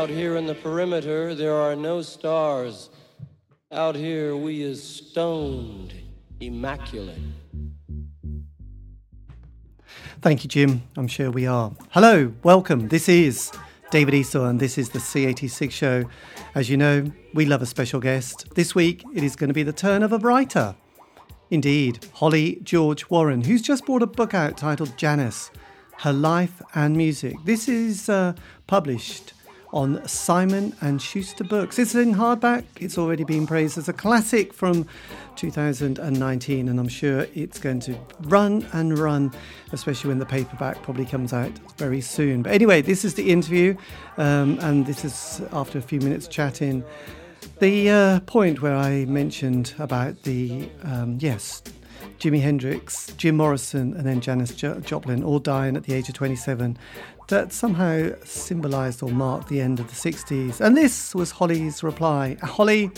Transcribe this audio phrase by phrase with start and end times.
[0.00, 2.88] Out here in the perimeter, there are no stars.
[3.70, 5.92] Out here, we is stoned,
[6.40, 7.18] immaculate.
[10.22, 10.84] Thank you, Jim.
[10.96, 11.72] I'm sure we are.
[11.90, 12.88] Hello, welcome.
[12.88, 13.52] This is
[13.90, 16.04] David Eastaugh, and this is the C86 show.
[16.54, 18.54] As you know, we love a special guest.
[18.54, 20.76] This week, it is going to be the turn of a writer.
[21.50, 25.50] Indeed, Holly George Warren, who's just brought a book out titled Janis
[25.98, 27.36] Her Life and Music.
[27.44, 28.32] This is uh,
[28.66, 29.34] published
[29.72, 31.78] on Simon and Schuster Books.
[31.78, 32.64] It's in hardback.
[32.78, 34.86] It's already been praised as a classic from
[35.36, 39.32] 2019, and I'm sure it's going to run and run,
[39.72, 42.42] especially when the paperback probably comes out very soon.
[42.42, 43.76] But anyway, this is the interview,
[44.16, 46.84] um, and this is after a few minutes chatting.
[47.60, 51.62] The uh, point where I mentioned about the um, yes,
[52.18, 56.76] Jimi Hendrix, Jim Morrison, and then Janis Joplin all dying at the age of 27
[57.30, 60.60] that somehow symbolised or marked the end of the 60s.
[60.60, 62.36] And this was Holly's reply.
[62.42, 62.90] Holly,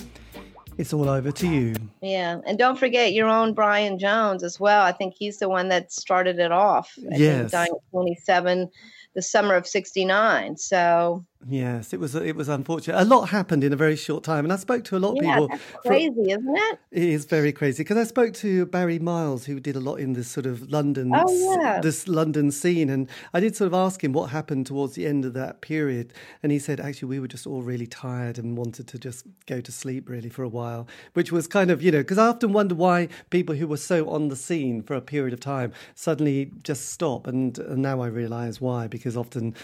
[0.79, 1.75] it's all over to you.
[2.01, 4.83] Yeah, and don't forget your own Brian Jones as well.
[4.83, 6.99] I think he's the one that started it off.
[7.13, 8.71] I yes, dying at 27,
[9.15, 10.57] the summer of '69.
[10.57, 13.01] So Yes, it was it was unfortunate.
[13.01, 15.25] A lot happened in a very short time, and I spoke to a lot of
[15.25, 15.49] yeah, people.
[15.49, 16.79] That's crazy, isn't it?
[16.93, 20.13] It is very crazy because I spoke to Barry Miles, who did a lot in
[20.13, 21.81] this sort of London, oh, yeah.
[21.81, 25.25] this London scene, and I did sort of ask him what happened towards the end
[25.25, 26.13] of that period,
[26.45, 29.61] and he said actually we were just all really tired and wanted to just go
[29.61, 32.53] to sleep really for a while, which was kind of you know because I often
[32.53, 36.53] wonder why people who were so on the scene for a period of time suddenly
[36.63, 39.57] just stop, and, and now I realise why because often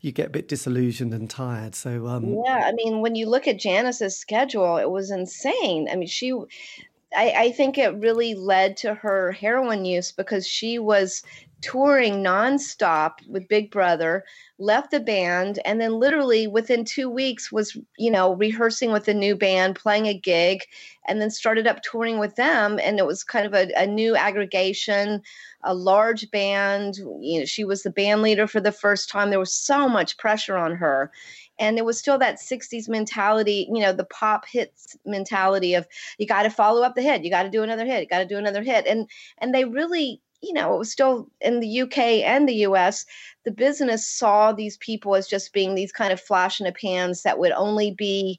[0.00, 1.74] you get a bit disillusioned and tired.
[1.74, 5.88] So um, yeah, I mean, when you look at Janis's schedule, it was insane.
[5.90, 6.32] I mean, she,
[7.14, 11.22] I, I think it really led to her heroin use because she was
[11.62, 14.24] touring nonstop with Big Brother,
[14.58, 19.14] left the band, and then literally within two weeks was, you know, rehearsing with a
[19.14, 20.62] new band, playing a gig,
[21.08, 22.78] and then started up touring with them.
[22.82, 25.22] And it was kind of a, a new aggregation,
[25.64, 26.96] a large band.
[27.20, 29.30] You know, she was the band leader for the first time.
[29.30, 31.10] There was so much pressure on her
[31.58, 35.86] and it was still that 60s mentality you know the pop hits mentality of
[36.18, 38.18] you got to follow up the hit you got to do another hit you got
[38.18, 41.80] to do another hit and and they really you know it was still in the
[41.80, 43.04] uk and the us
[43.44, 47.22] the business saw these people as just being these kind of flash in the pans
[47.22, 48.38] that would only be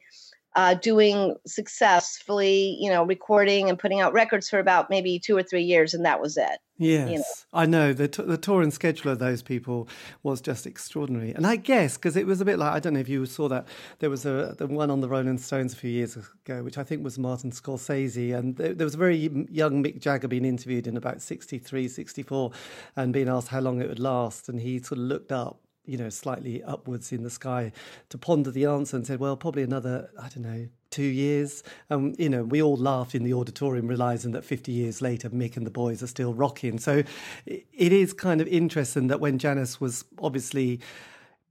[0.58, 5.44] uh, doing successfully, you know, recording and putting out records for about maybe two or
[5.44, 6.58] three years, and that was it.
[6.80, 7.24] Yes, you know?
[7.54, 9.88] I know the t- the tour and schedule of those people
[10.24, 13.00] was just extraordinary, and I guess because it was a bit like I don't know
[13.00, 13.68] if you saw that
[14.00, 16.84] there was a the one on the Rolling Stones a few years ago, which I
[16.84, 20.88] think was Martin Scorsese, and there, there was a very young Mick Jagger being interviewed
[20.88, 22.52] in about 63, 64,
[22.96, 25.98] and being asked how long it would last, and he sort of looked up you
[25.98, 27.72] know, slightly upwards in the sky
[28.10, 31.64] to ponder the answer and said, well, probably another, I don't know, two years.
[31.90, 35.58] Um, you know, we all laughed in the auditorium, realizing that 50 years later, Mick
[35.58, 36.78] and the boys are still rocking.
[36.80, 37.04] So
[37.46, 40.80] it is kind of interesting that when Janis was obviously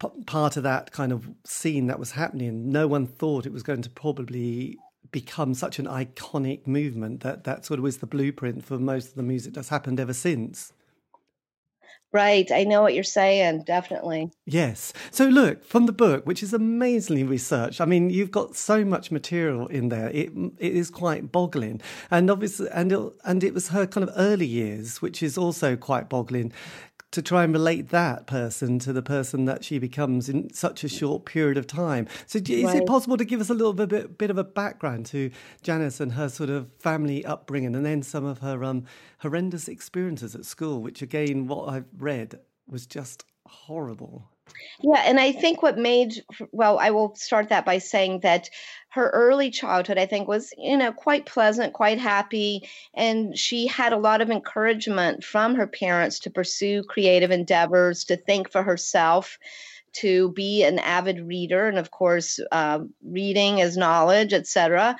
[0.01, 3.63] p- part of that kind of scene that was happening, no one thought it was
[3.63, 4.79] going to probably
[5.13, 9.15] become such an iconic movement that that sort of was the blueprint for most of
[9.15, 10.73] the music that's happened ever since.
[12.17, 12.51] Right.
[12.51, 13.65] I know what you're saying.
[13.67, 14.31] Definitely.
[14.47, 14.95] Yes.
[15.11, 19.11] So, look, from the book, which is amazingly researched, I mean, you've got so much
[19.11, 20.09] material in there.
[20.09, 21.83] It, it is quite boggling.
[22.11, 25.77] And obviously, and it, and it was her kind of early years, which is also
[25.77, 26.55] quite boggling
[27.13, 30.89] to try and relate that person to the person that she becomes in such a
[30.89, 32.07] short period of time.
[32.27, 32.77] So, is right.
[32.77, 35.31] it possible to give us a little bit, bit of a background to
[35.63, 38.85] Janis and her sort of family upbringing, and then some of her um,
[39.19, 44.29] horrendous experiences at school, which again, what I've read was just horrible.
[44.83, 48.49] Yeah, and I think what made well, I will start that by saying that
[48.91, 53.93] her early childhood, I think, was you know quite pleasant, quite happy, and she had
[53.93, 59.39] a lot of encouragement from her parents to pursue creative endeavors, to think for herself,
[59.95, 64.97] to be an avid reader, and of course, uh, reading is knowledge, etc.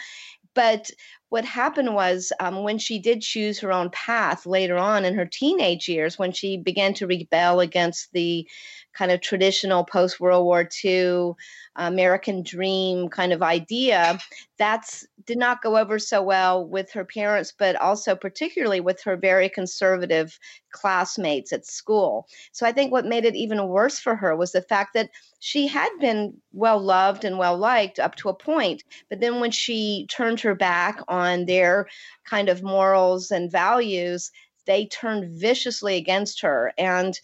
[0.55, 0.91] But
[1.29, 5.27] what happened was um, when she did choose her own path later on in her
[5.27, 8.49] teenage years, when she began to rebel against the
[8.97, 11.33] kind of traditional post World War II
[11.77, 14.19] American dream kind of idea,
[14.59, 19.17] that's did not go over so well with her parents, but also particularly with her
[19.17, 20.39] very conservative
[20.71, 22.27] classmates at school.
[22.53, 25.11] So I think what made it even worse for her was the fact that
[25.41, 29.51] she had been well loved and well liked up to a point, but then when
[29.51, 31.89] she turned her back on their
[32.25, 34.31] kind of morals and values,
[34.67, 36.73] they turned viciously against her.
[36.79, 37.19] And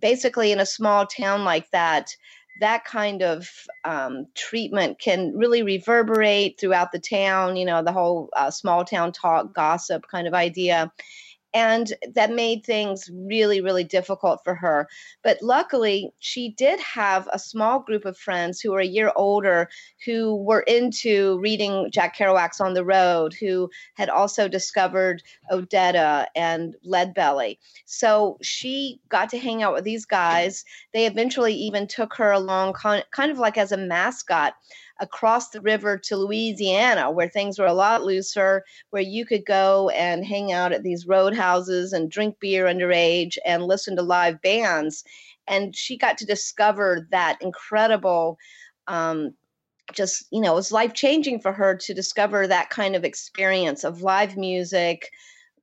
[0.00, 2.14] basically, in a small town like that,
[2.60, 3.48] that kind of
[3.84, 9.12] um, treatment can really reverberate throughout the town, you know, the whole uh, small town
[9.12, 10.90] talk, gossip kind of idea
[11.54, 14.88] and that made things really really difficult for her.
[15.22, 19.68] But luckily she did have a small group of friends who were a year older
[20.04, 26.74] who were into reading jack kerouac's on the road who had also discovered odetta and
[26.86, 30.64] leadbelly so she got to hang out with these guys.
[30.92, 34.54] They eventually even took her along kind of like as a mascot
[34.98, 39.90] across the river to Louisiana, where things were a lot looser, where you could go
[39.90, 45.04] and hang out at these roadhouses and drink beer underage and listen to live bands.
[45.46, 48.38] And she got to discover that incredible.
[48.86, 49.34] Um,
[49.92, 53.84] just you know it was life changing for her to discover that kind of experience
[53.84, 55.10] of live music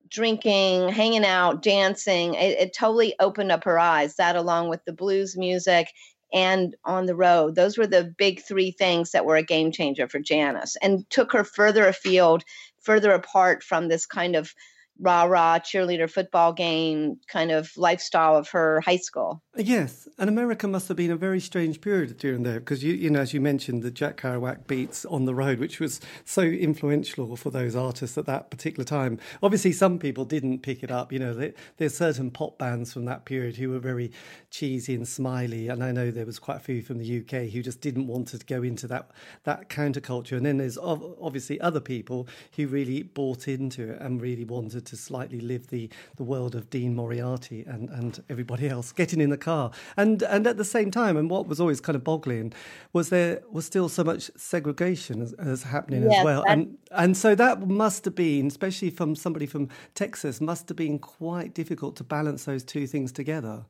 [0.10, 4.94] drinking hanging out dancing it, it, totally opened up her eyes that along with the
[4.94, 5.90] blues music
[6.34, 7.56] and on the road.
[7.56, 11.32] Those were the big three things that were a game changer for Janis and took
[11.34, 12.44] her further afield,
[12.82, 14.54] further apart from this kind of
[15.00, 19.42] rah rah cheerleader football game kind of lifestyle of her high school.
[19.56, 23.10] Yes, and America must have been a very strange period during there because you, you
[23.10, 27.36] know, as you mentioned, the Jack Kerouac beats on the road, which was so influential
[27.36, 29.20] for those artists at that particular time.
[29.42, 31.12] Obviously, some people didn't pick it up.
[31.12, 34.12] You know, there, there's certain pop bands from that period who were very
[34.50, 37.62] cheesy and smiley, and I know there was quite a few from the UK who
[37.62, 39.12] just didn't want to go into that
[39.44, 40.38] that counterculture.
[40.38, 44.98] And then there's obviously other people who really bought into it and really wanted to
[44.98, 49.38] slightly live the the world of Dean Moriarty and and everybody else getting in the
[49.38, 49.72] car.
[49.98, 52.54] And and at the same time, and what was always kind of boggling
[52.92, 56.44] was there was still so much segregation as, as happening yes, as well.
[56.48, 61.00] And and so that must have been, especially from somebody from Texas, must have been
[61.00, 63.66] quite difficult to balance those two things together.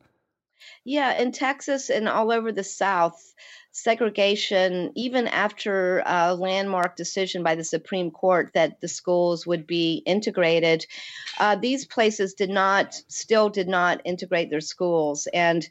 [0.84, 3.34] Yeah, in Texas and all over the South,
[3.74, 10.02] segregation, even after a landmark decision by the Supreme Court that the schools would be
[10.06, 10.86] integrated,
[11.40, 15.26] uh, these places did not, still did not integrate their schools.
[15.34, 15.68] And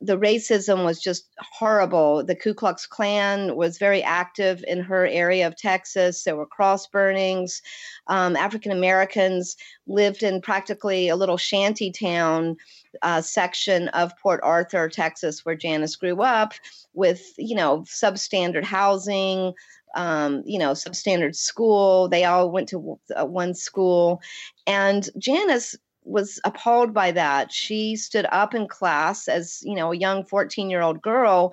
[0.00, 2.24] the racism was just horrible.
[2.24, 6.22] The Ku Klux Klan was very active in her area of Texas.
[6.22, 7.62] There were cross burnings.
[8.06, 9.56] Um, African Americans
[9.88, 12.56] lived in practically a little shanty town
[13.02, 16.54] uh, section of Port Arthur, Texas, where Janis grew up,
[16.92, 19.54] with you know substandard housing,
[19.94, 22.08] um, you know substandard school.
[22.08, 24.20] They all went to uh, one school,
[24.66, 27.52] and Janis was appalled by that.
[27.52, 31.52] She stood up in class as you know a young 14 year old girl,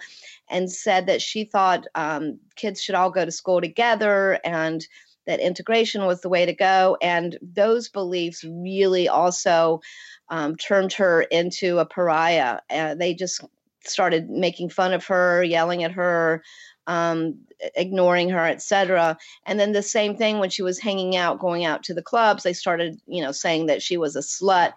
[0.50, 4.88] and said that she thought um, kids should all go to school together and
[5.28, 6.98] that integration was the way to go.
[7.02, 9.82] And those beliefs really also
[10.30, 12.60] um, turned her into a pariah.
[12.70, 13.44] Uh, they just
[13.84, 16.44] started making fun of her, yelling at her,
[16.88, 17.38] um,
[17.76, 19.18] ignoring her, etc.
[19.46, 22.44] And then the same thing when she was hanging out, going out to the clubs,
[22.44, 24.74] they started, you know, saying that she was a slut.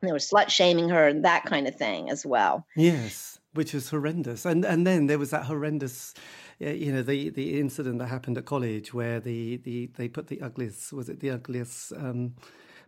[0.00, 2.66] They were slut shaming her and that kind of thing as well.
[2.76, 4.44] Yes, which was horrendous.
[4.44, 6.14] And and then there was that horrendous
[6.58, 10.40] you know the the incident that happened at college where the the they put the
[10.40, 12.34] ugliest was it the ugliest um,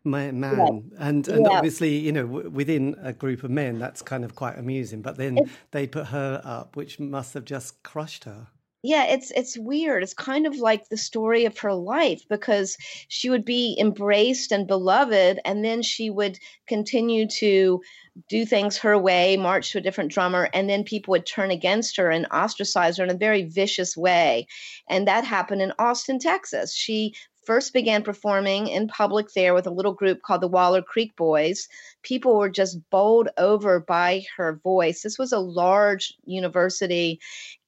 [0.05, 1.09] man, yeah.
[1.09, 1.53] and and yeah.
[1.53, 5.17] obviously you know w- within a group of men that's kind of quite amusing but
[5.17, 8.47] then it's, they put her up which must have just crushed her
[8.87, 10.03] yeah it's it's weird.
[10.05, 12.77] It's kind of like the story of her life because
[13.09, 16.39] she would be embraced and beloved and then she would
[16.69, 17.81] continue to
[18.29, 21.97] do things her way march to a different drummer and then people would turn against
[21.97, 24.47] her and ostracize her in a very vicious way.
[24.89, 26.73] And that happened in austin texas.
[26.73, 27.15] She
[27.47, 31.69] first began performing in public there with a little group called the Waller Creek Boys.
[32.03, 35.03] People were just bowled over by her voice.
[35.03, 37.21] This was a large university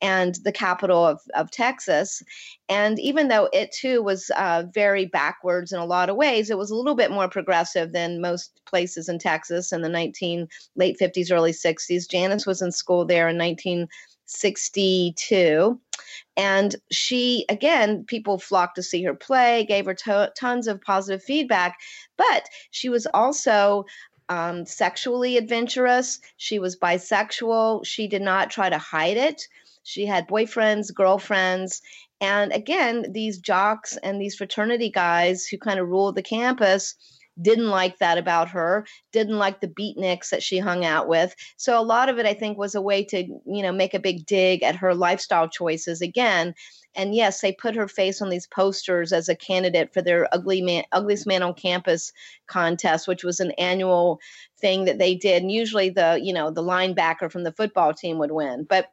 [0.03, 2.23] and the capital of, of Texas.
[2.69, 6.59] And even though it too was uh, very backwards in a lot of ways, it
[6.59, 10.97] was a little bit more progressive than most places in Texas in the 19 late
[11.01, 12.09] 50s, early 60s.
[12.09, 13.39] Janis was in school there in
[14.29, 15.81] 1962
[16.37, 21.23] and she, again, people flocked to see her play, gave her to- tons of positive
[21.23, 21.79] feedback,
[22.17, 23.85] but she was also
[24.29, 26.21] um, sexually adventurous.
[26.37, 27.85] She was bisexual.
[27.85, 29.43] She did not try to hide it.
[29.83, 31.83] She had boyfriends, girlfriends.
[32.21, 36.95] And again, these jocks and these fraternity guys who kind of ruled the campus
[37.41, 41.35] didn't like that about her, didn't like the beatniks that she hung out with.
[41.57, 43.99] So a lot of it, I think, was a way to, you know, make a
[43.99, 46.55] big dig at her lifestyle choices again.
[46.95, 50.63] And yes, they put her face on these posters as a candidate for their ugly
[50.63, 52.13] man, ugliest man on campus
[52.47, 54.21] contest, which was an annual
[54.59, 55.43] thing that they did.
[55.43, 58.65] And usually the, you know, the linebacker from the football team would win.
[58.69, 58.93] But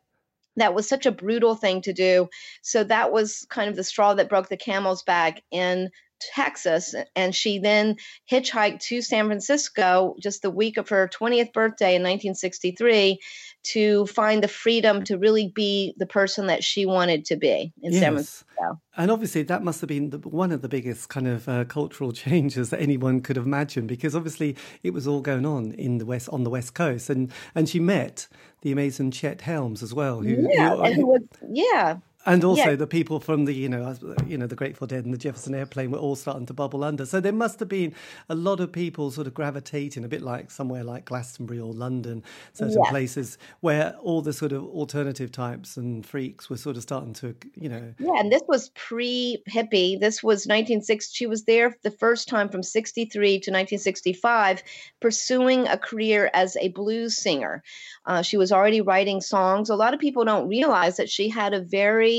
[0.57, 2.29] that was such a brutal thing to do.
[2.61, 5.89] So that was kind of the straw that broke the camel's back in
[6.33, 6.95] Texas.
[7.15, 7.97] And she then
[8.29, 13.19] hitchhiked to San Francisco just the week of her 20th birthday in 1963
[13.65, 17.91] to find the freedom to really be the person that she wanted to be in
[17.91, 18.01] yes.
[18.01, 18.79] San Francisco.
[18.95, 22.11] And obviously, that must have been the, one of the biggest kind of uh, cultural
[22.13, 26.05] changes that anyone could have imagined, because obviously it was all going on in the
[26.05, 28.27] west on the west coast, and and she met
[28.61, 30.21] the amazing Chet Helms as well.
[30.21, 32.75] Who, yeah, who, who was, yeah, and also yeah.
[32.75, 33.95] the people from the you know
[34.27, 37.05] you know the Grateful Dead and the Jefferson Airplane were all starting to bubble under.
[37.05, 37.93] So there must have been
[38.29, 42.23] a lot of people sort of gravitating a bit like somewhere like Glastonbury or London,
[42.53, 42.89] certain yeah.
[42.89, 47.35] places where all the sort of alternative types and freaks were sort of starting to
[47.55, 47.93] you know.
[47.99, 49.99] Yeah, and this was pre hippie.
[49.99, 51.15] This was 1960.
[51.15, 54.63] She was there the first time from 63 to 1965,
[54.99, 57.63] pursuing a career as a blues singer.
[58.05, 59.69] Uh, she was already writing songs.
[59.69, 62.14] A lot of people don't realize that she had a very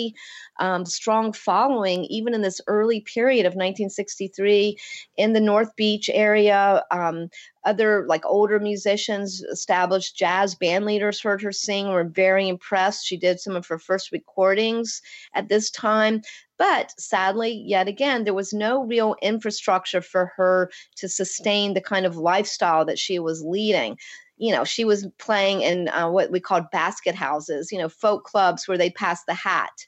[0.59, 4.77] um, strong following, even in this early period of 1963
[5.17, 6.85] in the North Beach area.
[6.91, 7.29] Um,
[7.65, 13.05] other like older musicians, established jazz band leaders heard her sing, were very impressed.
[13.05, 15.03] She did some of her first recordings
[15.35, 16.23] at this time.
[16.59, 22.07] But sadly, yet again, there was no real infrastructure for her to sustain the kind
[22.07, 23.99] of lifestyle that she was leading
[24.39, 28.25] you know, she was playing in uh, what we called basket houses, you know, folk
[28.25, 29.87] clubs where they pass the hat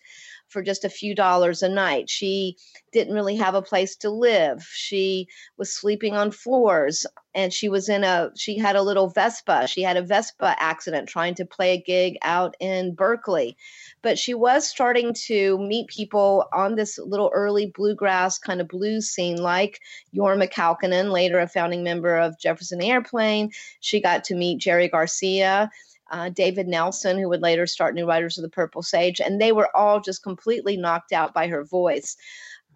[0.49, 2.09] for just a few dollars a night.
[2.11, 2.57] She
[2.93, 4.67] didn't really have a place to live.
[4.73, 9.69] She was sleeping on floors and she was in a she had a little Vespa.
[9.69, 13.57] She had a Vespa accident trying to play a gig out in Berkeley.
[14.03, 19.09] But she was starting to meet people on this little early bluegrass kind of blues
[19.09, 19.81] scene like
[20.15, 23.53] Jorma Kaukonen, later a founding member of Jefferson Airplane.
[23.81, 25.71] She got to meet Jerry Garcia
[26.11, 29.53] uh, David Nelson, who would later start New Riders of the Purple Sage, and they
[29.53, 32.17] were all just completely knocked out by her voice.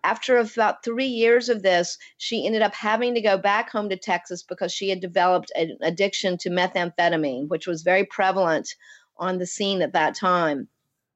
[0.05, 3.97] After about three years of this, she ended up having to go back home to
[3.97, 8.75] Texas because she had developed an addiction to methamphetamine, which was very prevalent
[9.17, 10.69] on the scene at that time.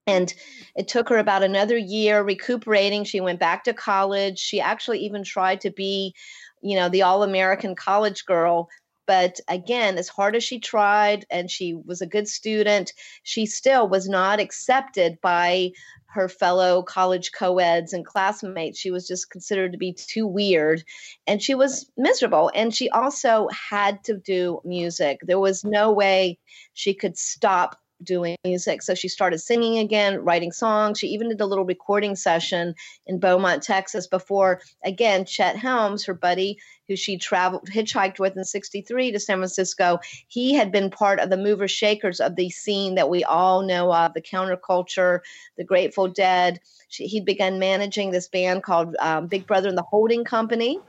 [0.07, 0.33] And
[0.77, 3.03] it took her about another year recuperating.
[3.03, 4.39] She went back to college.
[4.39, 6.15] She actually even tried to be,
[6.63, 8.69] you know, the all American college girl
[9.07, 13.89] but again, as hard as she tried and she was a good student, she still
[13.89, 15.73] was not accepted by
[16.07, 18.79] her fellow college co-eds and classmates.
[18.79, 20.83] She was just considered to be too weird
[21.27, 22.51] and she was miserable.
[22.55, 25.21] And she also had to do music.
[25.23, 26.39] There was no way
[26.73, 28.83] she could stop doing music.
[28.83, 30.99] So she started singing again, writing songs.
[30.99, 32.75] She even did a little recording session
[33.07, 38.45] in Beaumont, Texas, before again Chet Helms, her buddy, who she traveled hitchhiked with in
[38.45, 40.01] 63 to San Francisco.
[40.29, 43.93] He had been part of the mover shakers of the scene that we all know
[43.93, 45.21] of, the counterculture,
[45.57, 46.61] the Grateful Dead.
[46.89, 50.81] She, he'd begun managing this band called um, Big Brother and the Holding Company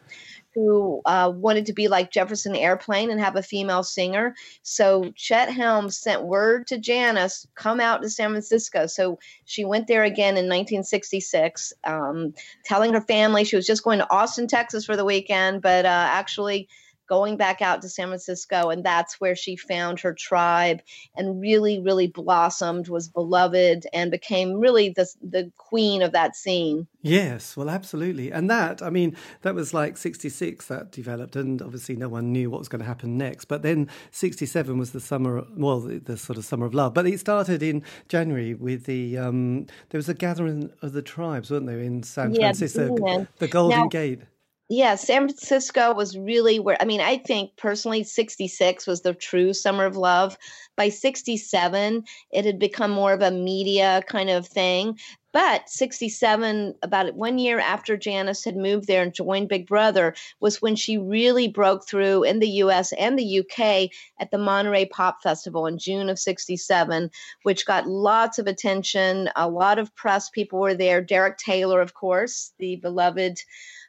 [0.58, 4.34] who uh, wanted to be like Jefferson Airplane and have a female singer.
[4.64, 8.88] So Chet Helms sent word to Janis, come out to San Francisco.
[8.88, 12.34] So she went there again in 1966, um,
[12.66, 16.08] telling her family she was just going to Austin, Texas for the weekend, but uh,
[16.10, 16.68] actually
[17.08, 20.82] going back out to San Francisco, and that's where she found her tribe
[21.16, 26.88] and really, really blossomed, was beloved, and became really the the queen of that scene.
[27.02, 31.96] Yes, well, absolutely, and that I mean that was like '66 that developed, and obviously
[31.96, 33.46] no one knew what was going to happen next.
[33.46, 36.94] But then '67 was the summer, well, the, the, sort of summer of love.
[36.94, 41.50] But it started in January with the um, there was a gathering of the tribes,
[41.50, 44.22] weren't there, in San yeah, Francisco, the Golden now, Gate
[44.70, 49.54] yeah, San Francisco was really where I mean, I think personally 66 was the true
[49.54, 50.38] summer of love.
[50.76, 55.00] By 67, it had become more of a media kind of thing.
[55.32, 60.62] But 67, about one year after Janis had moved there and joined Big Brother, was
[60.62, 65.22] when she really broke through in the US and the UK at the Monterey Pop
[65.22, 67.12] Festival in June of 67,
[67.44, 69.30] which got lots of attention.
[69.36, 71.02] A lot of press people were there.
[71.02, 73.40] Derek Taylor, of course, the beloved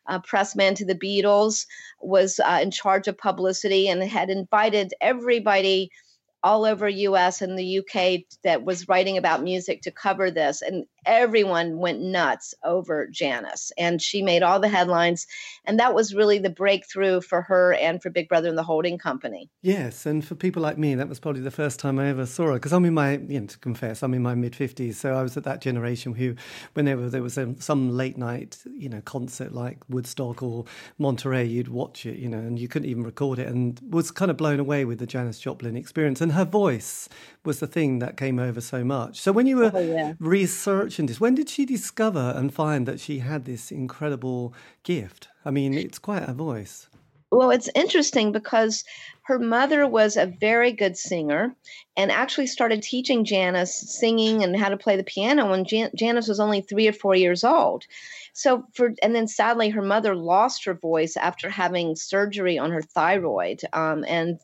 [0.09, 1.67] uh, pressman to the Beatles,
[2.01, 5.91] was uh, in charge of publicity and had invited everybody
[6.43, 10.63] all over US and the UK that was writing about music to cover this.
[10.63, 15.27] And everyone went nuts over Janis and she made all the headlines.
[15.65, 18.99] And that was really the breakthrough for her and for Big Brother and the Holding
[18.99, 19.51] Company.
[19.63, 22.47] Yes, and for people like me, that was probably the first time I ever saw
[22.47, 24.95] her because I'm in my, you know, to confess, I'm in my mid 50s.
[24.95, 26.35] So I was at that generation who,
[26.75, 30.65] whenever there was a, um, some late night, you know, concert like Woodstock or
[30.99, 34.31] Monterey, you'd watch it, you know, and you couldn't even record it and was kind
[34.31, 36.21] of blown away with the Janis Joplin experience.
[36.21, 37.09] And her voice
[37.45, 39.21] was the thing that came over so much.
[39.21, 40.15] So when you were oh, yeah.
[40.19, 45.29] researching this, when did she discover and find that she had this incredible gift?
[45.45, 46.89] I mean, it's quite a voice.
[47.31, 48.85] Well, it's interesting because
[49.23, 51.55] her mother was a very good singer
[51.95, 56.29] and actually started teaching Janis singing and how to play the piano when Jan- Janis
[56.29, 57.85] was only three or four years old.
[58.33, 62.83] So for and then sadly her mother lost her voice after having surgery on her
[62.83, 64.39] thyroid, um, and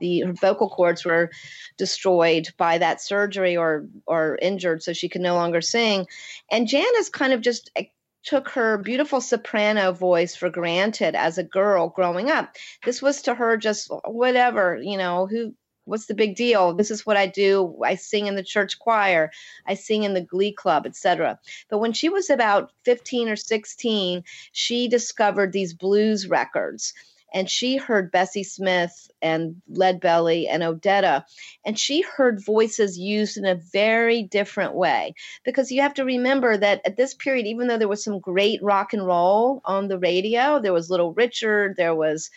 [0.00, 1.30] the her vocal cords were
[1.76, 6.06] destroyed by that surgery or or injured, so she could no longer sing.
[6.50, 7.84] And Janis kind of just eh,
[8.24, 12.54] took her beautiful soprano voice for granted as a girl growing up.
[12.84, 15.54] This was to her just whatever, you know, who
[15.86, 16.74] what's the big deal?
[16.74, 17.76] This is what i do.
[17.84, 19.30] I sing in the church choir.
[19.66, 24.24] I sing in the glee club etc but when she was about 15 or 16
[24.52, 26.94] she discovered these blues records
[27.34, 31.24] and she heard Bessie Smith and Lead Belly and Odetta,
[31.64, 35.14] and she heard voices used in a very different way.
[35.44, 38.62] Because you have to remember that at this period, even though there was some great
[38.62, 42.30] rock and roll on the radio, there was Little Richard, there was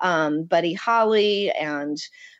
[0.00, 1.98] um, Buddy Holly, and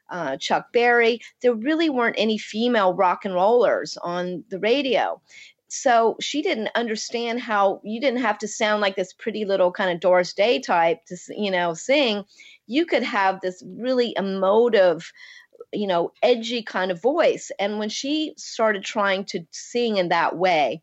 [0.09, 5.21] uh, Chuck Berry, there really weren't any female rock and rollers on the radio
[5.69, 9.91] so she didn't understand how you didn't have to sound like this pretty little kind
[9.91, 12.25] of Doris Day type to you know sing.
[12.67, 15.13] You could have this really emotive,
[15.73, 17.51] you know, edgy kind of voice.
[17.59, 20.83] And when she started trying to sing in that way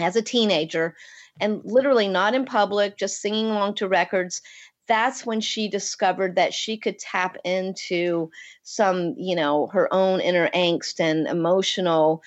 [0.00, 0.94] as a teenager,
[1.40, 4.40] and literally not in public, just singing along to records,
[4.88, 8.30] that's when she discovered that she could tap into
[8.62, 12.22] some, you know, her own inner angst and emotional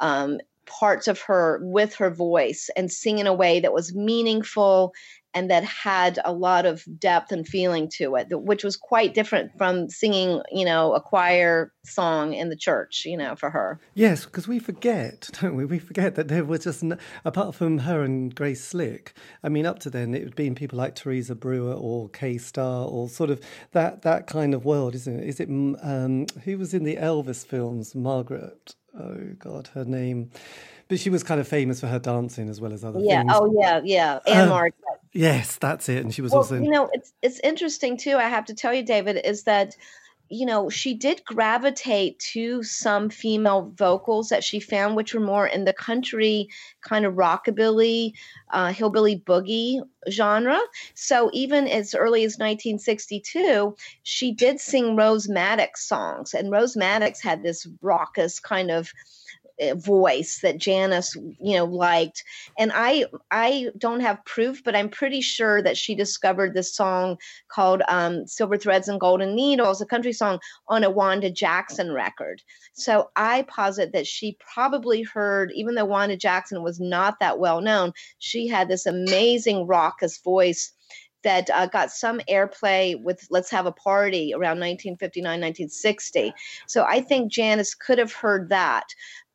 [0.00, 4.92] um, parts of her with her voice and sing in a way that was meaningful
[5.34, 9.50] and that had a lot of depth and feeling to it, which was quite different
[9.56, 13.80] from singing, you know, a choir song in the church, you know, for her.
[13.94, 15.64] Yes, because we forget, don't we?
[15.64, 16.84] We forget that there was just,
[17.24, 20.78] apart from her and Grace Slick, I mean, up to then it had been people
[20.78, 23.40] like Teresa Brewer or Kay Starr or sort of
[23.72, 25.26] that that kind of world, isn't it?
[25.26, 27.94] Is it, um, who was in the Elvis films?
[27.94, 30.30] Margaret oh god, her name.
[30.88, 33.20] But she was kind of famous for her dancing as well as other yeah.
[33.20, 33.32] things.
[33.32, 33.38] Yeah.
[33.38, 34.18] Oh yeah, yeah.
[34.26, 34.74] And um, Mark.
[35.12, 36.04] Yes, that's it.
[36.04, 38.74] And she was well, also You know, it's it's interesting too, I have to tell
[38.74, 39.76] you, David, is that
[40.32, 45.46] you know, she did gravitate to some female vocals that she found, which were more
[45.46, 46.48] in the country
[46.80, 48.14] kind of rockabilly,
[48.50, 50.58] uh, hillbilly boogie genre.
[50.94, 57.20] So even as early as 1962, she did sing Rose Maddox songs, and Rose Maddox
[57.20, 58.90] had this raucous kind of
[59.74, 62.24] voice that Janis, you know, liked.
[62.58, 67.18] And I I don't have proof, but I'm pretty sure that she discovered this song
[67.48, 72.42] called um, Silver Threads and Golden Needles, a country song on a Wanda Jackson record.
[72.74, 77.60] So I posit that she probably heard, even though Wanda Jackson was not that well
[77.60, 80.72] known, she had this amazing raucous voice
[81.22, 86.32] that uh, got some airplay with Let's Have a Party around 1959, 1960.
[86.66, 88.84] So I think Janis could have heard that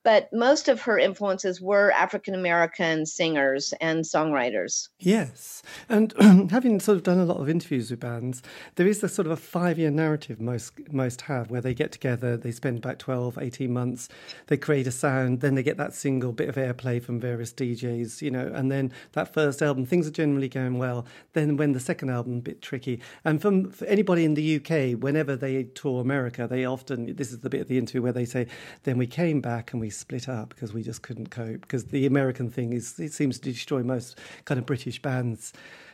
[0.08, 4.88] but most of her influences were African American singers and songwriters.
[5.00, 5.62] Yes.
[5.90, 6.14] And
[6.50, 8.42] having sort of done a lot of interviews with bands,
[8.76, 11.92] there is a sort of a five year narrative most most have where they get
[11.92, 14.08] together, they spend about 12, 18 months,
[14.46, 18.22] they create a sound, then they get that single bit of airplay from various DJs,
[18.22, 21.06] you know, and then that first album, things are generally going well.
[21.34, 23.02] Then when the second album, a bit tricky.
[23.26, 27.40] And from for anybody in the UK, whenever they tour America, they often, this is
[27.40, 28.48] the bit of the interview where they say,
[28.84, 31.62] then we came back and we split up because we just couldn't cope.
[31.62, 35.54] Because the American thing is, it seems to destroy most kind of British bands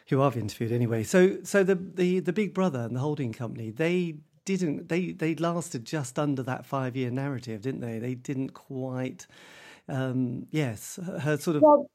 [0.10, 1.04] who I've interviewed anyway.
[1.04, 5.36] So, so the the the Big Brother and the holding company, they didn't they they
[5.36, 8.00] lasted just under that five year narrative, didn't they?
[8.00, 9.28] They didn't quite.
[9.90, 11.90] Um, yes, her sort of well,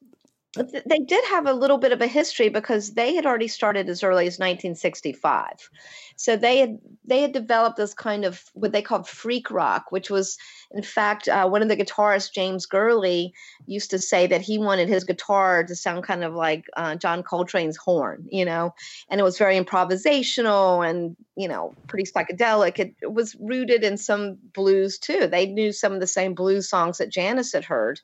[0.55, 4.03] they did have a little bit of a history because they had already started as
[4.03, 5.69] early as 1965
[6.17, 10.09] so they had they had developed this kind of what they called freak rock which
[10.09, 10.39] was
[10.71, 13.35] in fact uh, one of the guitarists james gurley
[13.67, 17.23] used to say that he wanted his guitar to sound kind of like uh, john
[17.23, 18.75] coltrane's horn you know?
[19.09, 22.79] And it was very improvisational and you know pretty psychedelic.
[22.79, 25.27] It, it was rooted in some blues too.
[25.27, 28.01] They knew some of the same blues songs that janis had heard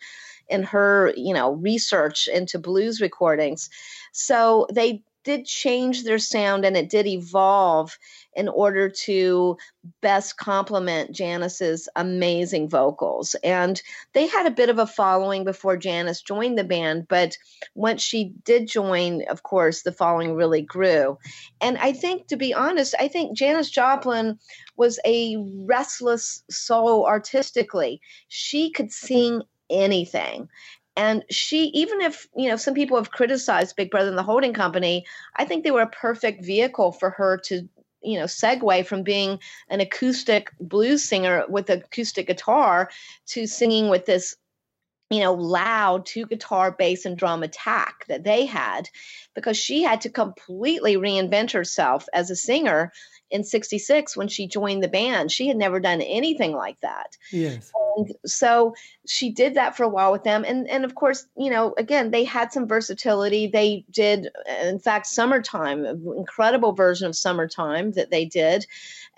[0.49, 3.71] in her, you know, research into blues recordings.
[4.13, 7.99] So they did change their sound and it did evolve
[8.35, 9.57] in order to
[10.01, 13.35] best complement Janis's amazing vocals.
[13.43, 13.81] And
[14.13, 17.37] they had a bit of a following before Janis joined the band, but
[17.75, 21.19] once she did join, of course, the following really grew.
[21.61, 24.39] And I think, to be honest, I think Janis Joplin
[24.77, 28.01] was a restless soul artistically.
[28.29, 30.49] She could sing anything.
[30.97, 34.53] And she, even if, you know, some people have criticized Big Brother and the Holding
[34.53, 35.05] Company,
[35.37, 37.69] I think they were a perfect vehicle for her to,
[38.03, 42.91] you know, segue from being an acoustic blues singer with acoustic guitar
[43.29, 44.37] to singing with this
[45.11, 48.89] you know, loud two guitar, bass, and drum attack that they had
[49.35, 52.93] because she had to completely reinvent herself as a singer
[53.31, 55.33] in 66 when she joined the band.
[55.33, 57.17] She had never done anything like that.
[57.33, 57.73] Yes.
[57.97, 58.75] And so
[59.09, 60.45] she did that for a while with them.
[60.45, 63.47] And, and of course, you know, again, they had some versatility.
[63.47, 64.29] They did,
[64.63, 68.67] in fact, Summertime, an incredible version of Summertime that they did.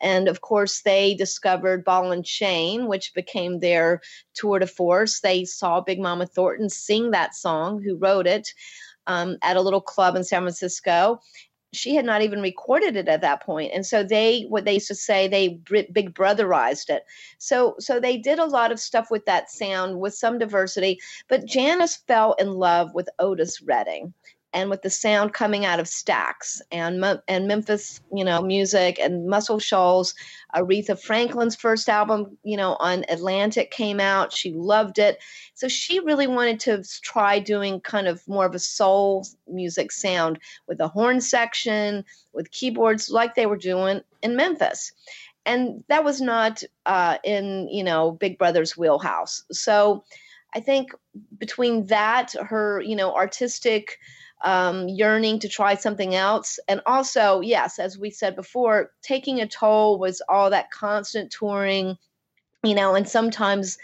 [0.00, 4.02] And of course, they discovered Ball and Chain, which became their
[4.34, 5.20] tour de force.
[5.20, 8.52] They saw Big Mama Thornton sing that song, who wrote it.
[9.06, 11.20] Um, at a little club in San Francisco.
[11.72, 13.72] She had not even recorded it at that point.
[13.74, 15.60] And so they what they used to say they
[15.92, 17.04] big brotherized it.
[17.38, 21.44] So so they did a lot of stuff with that sound with some diversity but
[21.44, 24.12] janis fell in love with otis redding
[24.56, 29.28] and with the sound coming out of Stax and and Memphis, you know, music and
[29.28, 30.14] Muscle Shoals.
[30.54, 34.32] Aretha Franklin's first album, you know, on Atlantic came out.
[34.32, 35.18] She loved it.
[35.52, 40.38] So she really wanted to try doing kind of more of a soul music sound
[40.66, 44.92] with a horn section, with keyboards like they were doing in Memphis.
[45.44, 49.44] And that was not uh, in, you know, Big Brother's wheelhouse.
[49.52, 50.02] So
[50.54, 50.92] I think
[51.36, 53.98] between that, her, you know, artistic
[54.42, 56.58] um, yearning to try something else.
[56.68, 61.96] And also, yes, as we said before, taking a toll was all that constant touring,
[62.62, 63.78] you know, and sometimes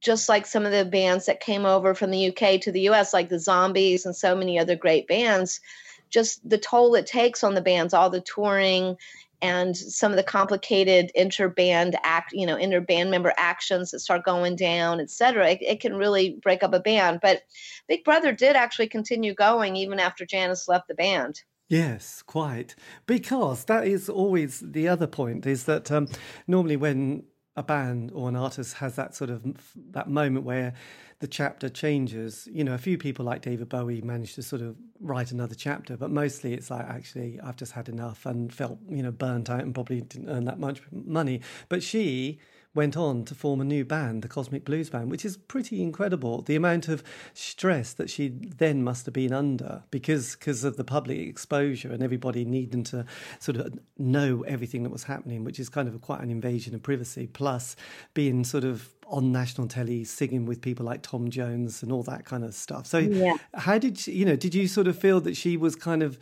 [0.00, 3.12] just like some of the bands that came over from the UK to the US,
[3.12, 5.60] like the Zombies and so many other great bands,
[6.08, 8.96] just the toll it takes on the bands, all the touring
[9.42, 14.56] and some of the complicated interband act, you know, interband member actions that start going
[14.56, 17.20] down, et cetera, it, it, can really break up a band.
[17.22, 17.42] But
[17.88, 21.42] Big Brother did actually continue going even after Janis left the band.
[21.68, 22.74] Yes, quite.
[23.06, 26.08] Because that is always the other point is that um,
[26.48, 27.22] normally when
[27.60, 29.44] a band or an artist has that sort of
[29.90, 30.72] that moment where
[31.20, 32.48] the chapter changes.
[32.50, 35.96] You know, a few people like David Bowie managed to sort of write another chapter,
[35.96, 39.60] but mostly it's like actually I've just had enough and felt you know burnt out
[39.60, 41.42] and probably didn't earn that much money.
[41.68, 42.40] But she
[42.74, 46.42] went on to form a new band, the Cosmic Blues Band, which is pretty incredible.
[46.42, 47.02] The amount of
[47.34, 52.02] stress that she then must have been under because because of the public exposure and
[52.02, 53.04] everybody needing to
[53.40, 56.82] sort of know everything that was happening, which is kind of quite an invasion of
[56.82, 57.26] privacy.
[57.26, 57.74] Plus,
[58.14, 62.24] being sort of on national telly singing with people like Tom Jones and all that
[62.24, 62.86] kind of stuff.
[62.86, 63.36] So, yeah.
[63.54, 64.36] how did she, you know?
[64.36, 66.18] Did you sort of feel that she was kind of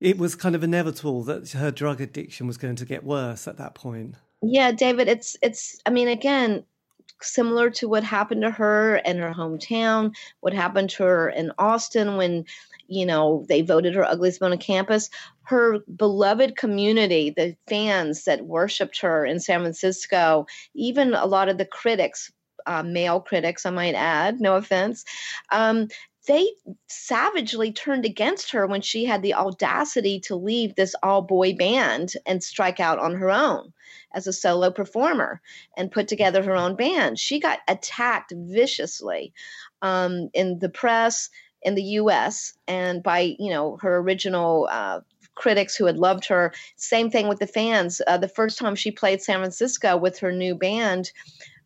[0.00, 3.56] it was kind of inevitable that her drug addiction was going to get worse at
[3.56, 4.14] that point?
[4.42, 6.64] Yeah, David, it's it's I mean again,
[7.22, 12.16] similar to what happened to her in her hometown, what happened to her in Austin
[12.16, 12.44] when,
[12.88, 15.10] you know, they voted her ugliest on campus.
[15.42, 21.58] Her beloved community, the fans that worshipped her in San Francisco, even a lot of
[21.58, 22.30] the critics,
[22.66, 25.04] uh, male critics, I might add, no offense,
[25.52, 25.88] um,
[26.28, 26.46] they
[26.88, 32.12] savagely turned against her when she had the audacity to leave this all boy band
[32.26, 33.72] and strike out on her own
[34.12, 35.40] as a solo performer
[35.76, 37.18] and put together her own band.
[37.18, 39.32] She got attacked viciously
[39.80, 41.30] um, in the press
[41.62, 42.52] in the U.S.
[42.68, 44.68] and by you know her original.
[44.70, 45.00] Uh,
[45.34, 46.52] critics who had loved her.
[46.74, 48.02] Same thing with the fans.
[48.08, 51.12] Uh, the first time she played San Francisco with her new band,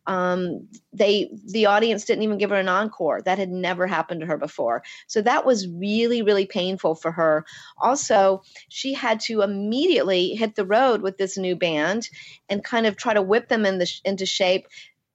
[0.05, 3.21] um, they the audience didn't even give her an encore.
[3.21, 4.83] That had never happened to her before.
[5.07, 7.45] So that was really really painful for her.
[7.77, 12.09] Also she had to immediately hit the road with this new band
[12.49, 14.67] and kind of try to whip them in the, into shape.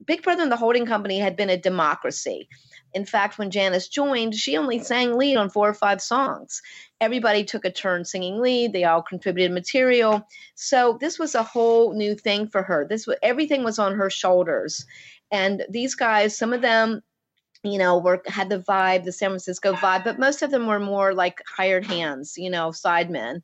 [0.05, 2.49] Big brother and the holding company had been a democracy
[2.95, 6.63] in fact, when Janis joined, she only sang lead on four or five songs.
[7.01, 8.73] Everybody took a turn singing lead.
[8.73, 10.27] They all contributed material.
[10.55, 12.87] So this was a whole new thing for her.
[12.89, 14.87] This was everything was on her shoulders.
[15.31, 17.03] And these guys some of them
[17.65, 20.79] you know were had the vibe the san francisco vibe but most of them were
[20.79, 23.43] more like hired hands you know sidemen.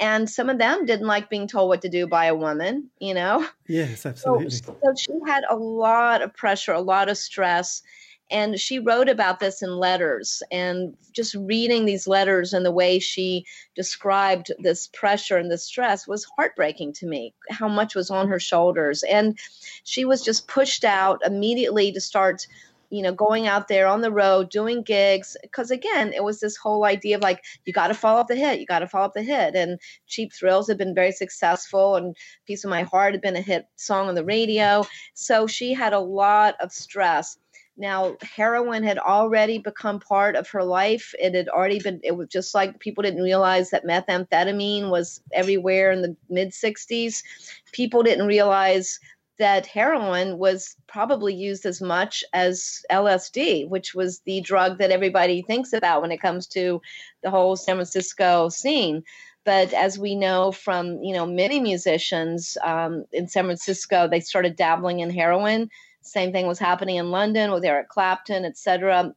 [0.00, 3.14] And some of them didn't like being told what to do by a woman you
[3.14, 3.46] know?
[3.66, 4.50] Yes absolutely.
[4.50, 7.82] so, so she had a lot of pressure a lot of stress
[8.30, 12.98] And she wrote about this in letters, and just reading these letters and the way
[12.98, 18.28] she described this pressure and this stress was heartbreaking to me, how much was on
[18.28, 19.02] her shoulders.
[19.02, 19.38] And
[19.84, 22.46] she was just pushed out immediately to start
[22.90, 25.36] you know, going out there on the road, doing gigs.
[25.42, 28.36] Because again, it was this whole idea of like, you got to follow up the
[28.36, 29.54] hit, you got to follow up the hit.
[29.54, 33.42] And Cheap Thrills had been very successful, and Piece of My Heart had been a
[33.42, 34.84] hit song on the radio.
[35.14, 37.38] So she had a lot of stress.
[37.78, 41.14] Now, heroin had already become part of her life.
[41.18, 45.92] It had already been, it was just like people didn't realize that methamphetamine was everywhere
[45.92, 47.22] in the mid 60s.
[47.70, 48.98] People didn't realize
[49.38, 55.42] that heroin was probably used as much as LSD, which was the drug that everybody
[55.42, 56.82] thinks about when it comes to
[57.22, 59.04] the whole San Francisco scene.
[59.44, 64.56] But as we know from you know many musicians um, in San Francisco, they started
[64.56, 65.70] dabbling in heroin.
[66.02, 69.14] Same thing was happening in London with Eric Clapton, etc.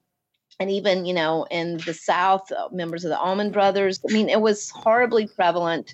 [0.59, 3.99] And even you know in the South, uh, members of the Allman Brothers.
[4.07, 5.93] I mean, it was horribly prevalent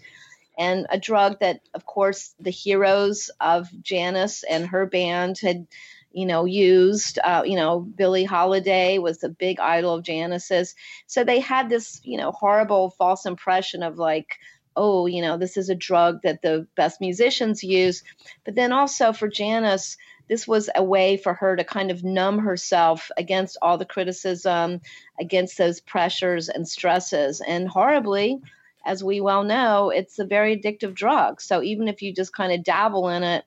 [0.57, 5.67] and a drug that, of course, the heroes of Janis and her band had,
[6.11, 7.19] you know, used.
[7.23, 12.01] Uh, you know, Billie Holiday was a big idol of Janis's, so they had this,
[12.03, 14.39] you know, horrible false impression of like,
[14.75, 18.03] oh, you know, this is a drug that the best musicians use.
[18.43, 19.97] But then also for Janis,
[20.27, 24.81] this was a way for her to kind of numb herself against all the criticism,
[25.19, 27.41] against those pressures and stresses.
[27.41, 28.39] And horribly,
[28.85, 31.41] as we well know, it's a very addictive drug.
[31.41, 33.45] So even if you just kind of dabble in it,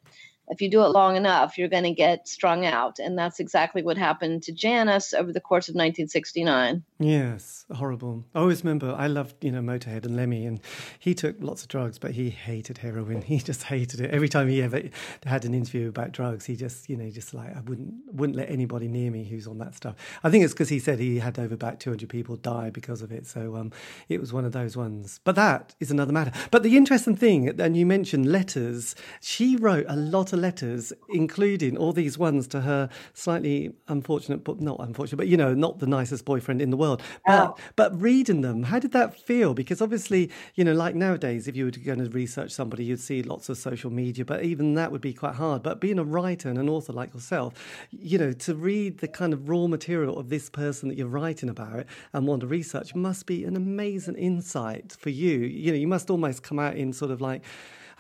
[0.51, 2.99] if you do it long enough, you're going to get strung out.
[2.99, 6.83] And that's exactly what happened to Janis over the course of 1969.
[6.99, 8.25] Yes, horrible.
[8.35, 10.61] I always remember I loved, you know, Motorhead and Lemmy, and
[10.99, 13.23] he took lots of drugs, but he hated heroin.
[13.31, 14.11] He just hated it.
[14.11, 14.83] Every time he ever
[15.25, 18.51] had an interview about drugs, he just, you know, just like, I wouldn't wouldn't let
[18.51, 19.95] anybody near me who's on that stuff.
[20.25, 23.13] I think it's because he said he had over about 200 people die because of
[23.13, 23.27] it.
[23.29, 23.71] So um,
[24.09, 25.21] it was one of those ones.
[25.23, 26.33] But that is another matter.
[26.51, 31.77] But the interesting thing, and you mentioned letters, she wrote a lot of letters, including
[31.77, 35.87] all these ones to her slightly unfortunate, but not unfortunate, but you know, not the
[35.87, 37.03] nicest boyfriend in the world.
[37.27, 37.57] But oh.
[37.77, 39.55] but reading them, how did that feel?
[39.55, 43.23] Because obviously, you know, like nowadays, if you were going to research somebody, you'd see
[43.23, 45.63] lots of social media, but even that would be quite hard.
[45.63, 47.55] But being a writer and an author like yourself,
[47.91, 51.49] you know, to read the kind of raw material of this person that you're writing
[51.49, 55.39] about and want to research must be an amazing insight for you.
[55.39, 57.43] You know, you must almost come out in sort of like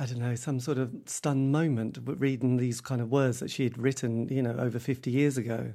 [0.01, 3.65] I don't know, some sort of stunned moment reading these kind of words that she
[3.65, 5.75] had written, you know, over 50 years ago.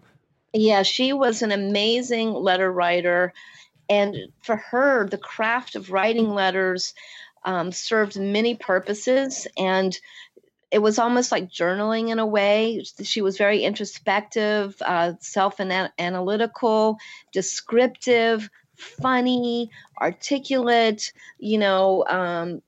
[0.52, 3.34] Yeah, she was an amazing letter writer.
[3.88, 6.96] And for her, the craft of writing letters
[7.44, 9.46] um, served many purposes.
[9.60, 9.96] And
[10.72, 12.84] it was almost like journaling in a way.
[13.04, 16.98] She was very introspective, uh, self analytical,
[17.32, 19.70] descriptive, funny,
[20.02, 22.64] articulate, you know, um,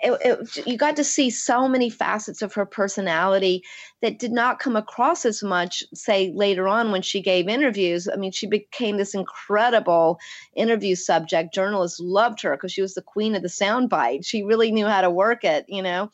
[0.00, 3.64] it, it, you got to see so many facets of her personality
[4.00, 8.08] that did not come across as much, say, later on when she gave interviews.
[8.12, 10.20] I mean, she became this incredible
[10.54, 11.52] interview subject.
[11.52, 14.24] Journalists loved her because she was the queen of the soundbite.
[14.24, 16.10] She really knew how to work it, you know.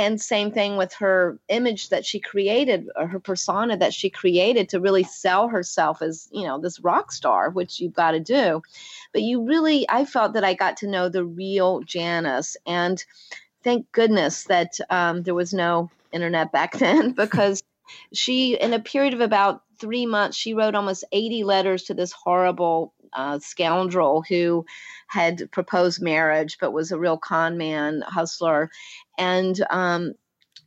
[0.00, 4.70] And same thing with her image that she created, or her persona that she created
[4.70, 8.62] to really sell herself as, you know, this rock star, which you've got to do.
[9.12, 12.56] But you really, I felt that I got to know the real Janis.
[12.66, 13.04] And
[13.62, 17.62] thank goodness that um, there was no internet back then because
[18.14, 22.12] she, in a period of about three months, she wrote almost 80 letters to this
[22.12, 24.64] horrible uh, scoundrel who
[25.06, 28.70] had proposed marriage but was a real con man, hustler.
[29.18, 30.14] And um,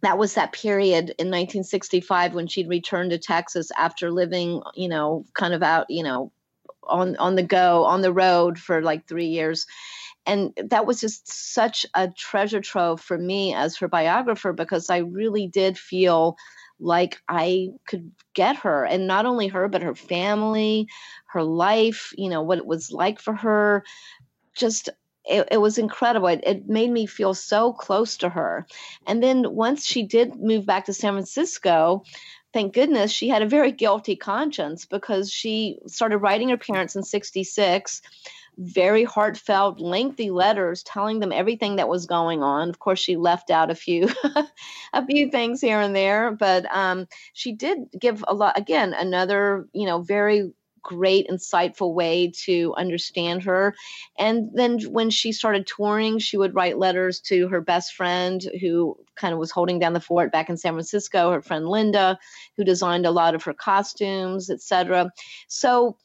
[0.02, 5.26] that was that period in 1965 when she'd returned to Texas after living, you know,
[5.34, 6.32] kind of out, you know,
[6.84, 9.66] on on the go on the road for like three years
[10.26, 14.98] and that was just such a treasure trove for me as her biographer because i
[14.98, 16.36] really did feel
[16.80, 20.88] like i could get her and not only her but her family
[21.28, 23.84] her life you know what it was like for her
[24.56, 24.90] just
[25.26, 26.28] it, it, was incredible.
[26.28, 28.68] It, it, made me feel so close to her.
[29.08, 32.04] And then once she did move back to San Francisco,
[32.54, 37.04] thank goodness she had a very guilty conscience because she started writing her parents in
[37.04, 38.02] 66
[38.58, 43.50] very heartfelt lengthy letters telling them everything that was going on of course she left
[43.50, 44.08] out a few
[44.94, 49.68] a few things here and there but um, she did give a lot again another
[49.74, 50.52] you know very
[50.84, 53.74] great, insightful way to understand her.
[54.20, 58.98] And then when she started touring, she would write letters to her best friend who
[59.16, 62.20] kind of was holding down the fort back in San Francisco, her friend Linda,
[62.58, 65.10] who designed a lot of her costumes, etc.
[65.48, 65.98] So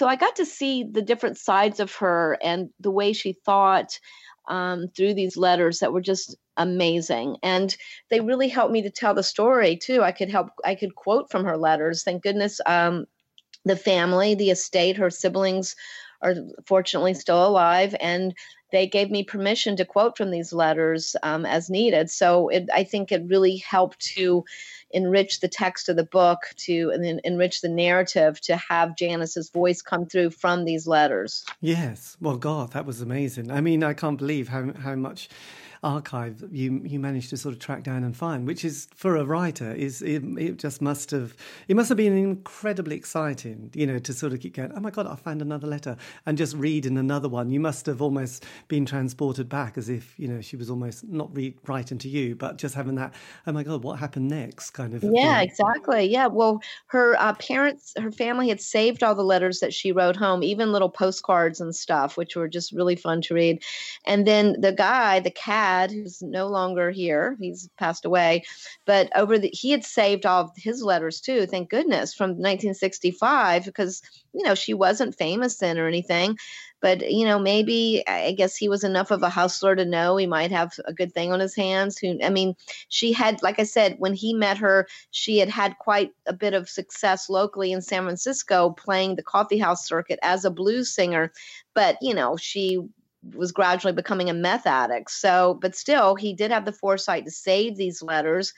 [0.00, 4.00] so I got to see the different sides of her and the way she thought
[4.48, 7.36] um, through these letters that were just amazing.
[7.42, 7.76] And
[8.08, 10.02] they really helped me to tell the story too.
[10.02, 12.02] I could help i could quote from her letters.
[12.02, 13.04] Thank goodness um,
[13.66, 15.76] the family the estate her siblings
[16.22, 16.34] are
[16.66, 17.94] fortunately still alive.
[18.00, 18.34] And
[18.72, 22.84] they gave me permission to quote from these letters um, as needed so it, i
[22.84, 24.44] think it really helped to
[24.92, 29.82] enrich the text of the book to and enrich the narrative to have Janis's voice
[29.82, 31.44] come through from these letters.
[31.60, 32.16] Yes.
[32.20, 33.50] Well, God, that was amazing.
[33.50, 35.28] I mean, I can't believe how how much
[35.82, 39.24] archive you you managed to sort of track down and find, which is for a
[39.24, 41.34] writer is it, it just must have
[41.68, 44.72] it must have been incredibly exciting, you know, to sort of keep going.
[44.74, 47.50] Oh my God, I found another letter, and just read in another one.
[47.50, 51.34] You must have almost been transported back as if you know she was almost not
[51.34, 53.14] re- writing to you, but just having that.
[53.46, 54.70] Oh my God, what happened next?
[54.70, 55.02] Kind of.
[55.02, 56.04] Yeah, exactly.
[56.06, 56.26] Yeah.
[56.26, 60.42] Well, her uh, parents, her family had saved all the letters that she wrote home,
[60.42, 63.62] even little postcards and stuff, which were just really fun to read.
[64.04, 68.44] And then the guy, the cad, who's no longer here, he's passed away,
[68.86, 73.64] but over the he had saved all of his letters too, thank goodness, from 1965
[73.64, 76.36] because you know she wasn't famous then or anything.
[76.80, 80.26] But you know, maybe I guess he was enough of a hustler to know he
[80.26, 81.98] might have a good thing on his hands.
[81.98, 82.54] Who I mean,
[82.88, 86.54] she had, like I said, when he met her, she had had quite a bit
[86.54, 91.32] of success locally in San Francisco, playing the coffee house circuit as a blues singer.
[91.74, 92.80] But you know, she
[93.34, 95.10] was gradually becoming a meth addict.
[95.10, 98.54] So, but still, he did have the foresight to save these letters.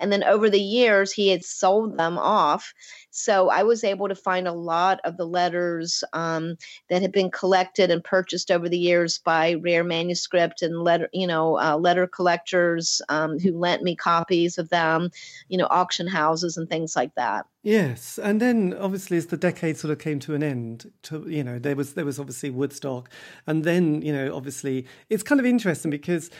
[0.00, 2.72] And then over the years, he had sold them off.
[3.10, 6.56] So I was able to find a lot of the letters um,
[6.88, 11.26] that had been collected and purchased over the years by Rare Manuscript and letter, you
[11.26, 15.10] know, uh, letter collectors um, who lent me copies of them,
[15.48, 17.46] you know, auction houses and things like that.
[17.62, 21.44] Yes, and then obviously as the decade sort of came to an end, to you
[21.44, 23.10] know there was there was obviously Woodstock,
[23.46, 26.30] and then you know obviously it's kind of interesting because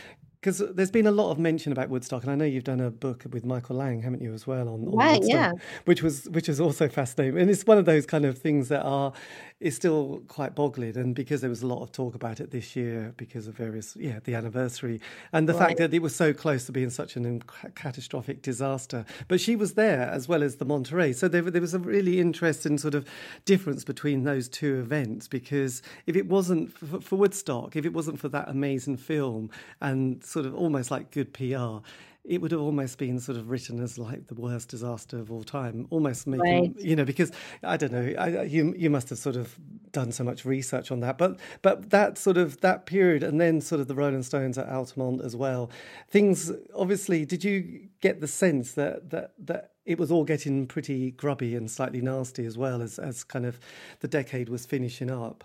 [0.41, 2.89] because there's been a lot of mention about Woodstock, and I know you've done a
[2.89, 5.51] book with Michael Lang, haven't you, as well on, on right, Woodstock, yeah.
[5.85, 8.81] which was which is also fascinating, and it's one of those kind of things that
[8.81, 9.13] are
[9.59, 12.75] is still quite boggling, and because there was a lot of talk about it this
[12.75, 14.99] year because of various yeah the anniversary
[15.31, 15.67] and the right.
[15.67, 17.43] fact that it was so close to being such an
[17.75, 21.75] catastrophic disaster, but she was there as well as the Monterey, so there there was
[21.75, 23.07] a really interesting sort of
[23.45, 28.19] difference between those two events because if it wasn't for, for Woodstock, if it wasn't
[28.19, 29.51] for that amazing film
[29.81, 31.79] and sort of almost like good PR,
[32.23, 35.43] it would have almost been sort of written as like the worst disaster of all
[35.43, 36.79] time, almost making right.
[36.79, 37.31] you know because
[37.63, 39.57] I don't know I, you you must have sort of
[39.91, 43.59] done so much research on that, but but that sort of that period and then
[43.59, 45.71] sort of the Rolling Stones at Altamont as well.
[46.09, 51.11] Things obviously, did you get the sense that that that it was all getting pretty
[51.11, 53.59] grubby and slightly nasty as well as as kind of
[54.01, 55.43] the decade was finishing up?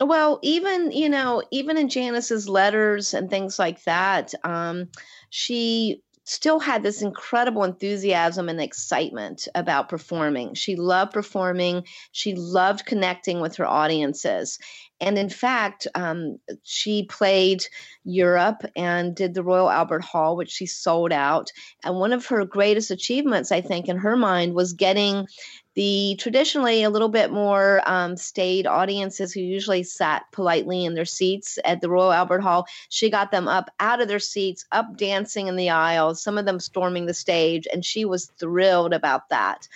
[0.00, 4.88] Well, even you know, even in Janis's letters and things like that, um,
[5.28, 10.54] she still had this incredible enthusiasm and excitement about performing.
[10.54, 11.84] She loved performing.
[12.12, 14.58] She loved connecting with her audiences.
[15.00, 17.64] And in fact, um, she played
[18.04, 21.50] Europe and did the Royal Albert Hall, which she sold out.
[21.84, 25.26] And one of her greatest achievements, I think, in her mind, was getting
[25.74, 31.04] the traditionally a little bit more um, staid audiences who usually sat politely in their
[31.04, 34.96] seats at the Royal Albert Hall, she got them up out of their seats, up
[34.96, 39.28] dancing in the aisles, some of them storming the stage, and she was thrilled about
[39.28, 39.68] that.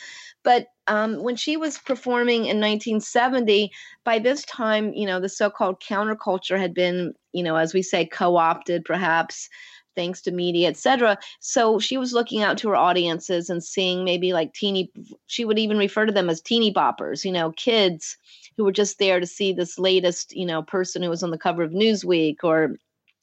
[0.44, 3.72] But um, when she was performing in 1970,
[4.04, 7.82] by this time, you know, the so called counterculture had been, you know, as we
[7.82, 9.48] say, co opted perhaps
[9.96, 11.18] thanks to media, etc.
[11.40, 14.90] So she was looking out to her audiences and seeing maybe like teeny,
[15.26, 18.16] she would even refer to them as teeny boppers, you know, kids
[18.56, 21.38] who were just there to see this latest, you know, person who was on the
[21.38, 22.76] cover of Newsweek or,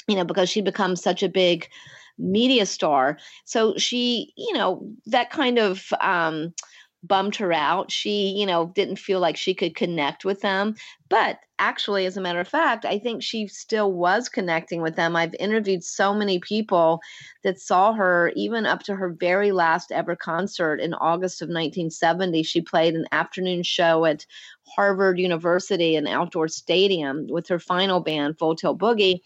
[0.07, 1.67] you know, because she becomes such a big
[2.17, 3.17] media star.
[3.45, 6.53] So she, you know, that kind of, um,
[7.03, 7.91] bummed her out.
[7.91, 10.75] She, you know, didn't feel like she could connect with them.
[11.09, 15.15] But actually, as a matter of fact, I think she still was connecting with them.
[15.15, 17.01] I've interviewed so many people
[17.43, 22.43] that saw her even up to her very last ever concert in August of 1970.
[22.43, 24.25] She played an afternoon show at
[24.67, 29.21] Harvard University, an outdoor stadium, with her final band, Full Tilt Boogie.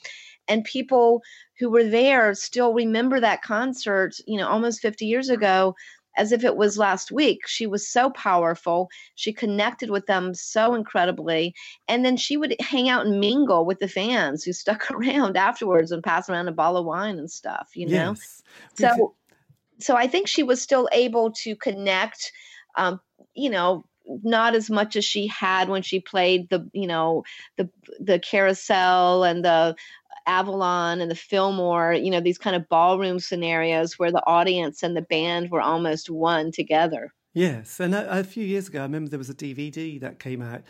[0.47, 1.21] And people
[1.57, 5.75] who were there still remember that concert, you know, almost 50 years ago
[6.17, 7.47] as if it was last week.
[7.47, 8.89] She was so powerful.
[9.15, 11.53] She connected with them so incredibly.
[11.87, 15.91] And then she would hang out and mingle with the fans who stuck around afterwards
[15.91, 18.15] and pass around a bottle of wine and stuff, you know?
[18.15, 18.43] Yes.
[18.75, 19.15] So,
[19.79, 22.31] so I think she was still able to connect,
[22.77, 22.99] um,
[23.33, 27.23] you know, not as much as she had when she played the you know
[27.57, 29.75] the the carousel and the
[30.27, 34.95] Avalon and the Fillmore, you know, these kind of ballroom scenarios where the audience and
[34.95, 37.13] the band were almost one together.
[37.33, 40.41] Yes, and a, a few years ago, I remember there was a DVD that came
[40.41, 40.61] out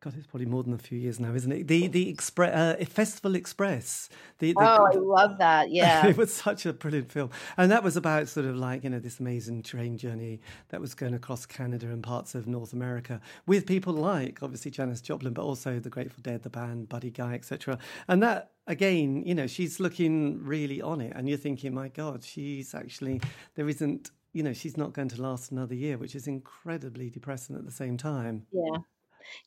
[0.00, 1.66] God, it's probably more than a few years now, isn't it?
[1.66, 4.08] The the express uh, Festival Express.
[4.38, 5.72] The, the, oh, I love that.
[5.72, 8.90] Yeah, it was such a brilliant film, and that was about sort of like you
[8.90, 13.20] know this amazing train journey that was going across Canada and parts of North America
[13.48, 17.34] with people like obviously Janis Joplin, but also the Grateful Dead, the band, Buddy Guy,
[17.34, 17.76] etc.
[18.06, 22.22] And that again, you know, she's looking really on it, and you're thinking, my God,
[22.22, 23.20] she's actually
[23.56, 27.56] there isn't you know, she's not going to last another year, which is incredibly depressing
[27.56, 28.46] at the same time.
[28.52, 28.78] Yeah.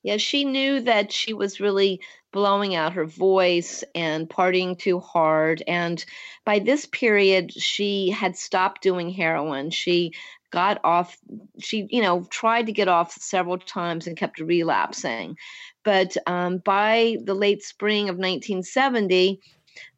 [0.03, 2.01] Yeah, she knew that she was really
[2.31, 5.63] blowing out her voice and partying too hard.
[5.67, 6.03] And
[6.45, 9.69] by this period, she had stopped doing heroin.
[9.69, 10.13] She
[10.51, 11.17] got off,
[11.59, 15.37] she, you know, tried to get off several times and kept relapsing.
[15.83, 19.39] But um, by the late spring of 1970,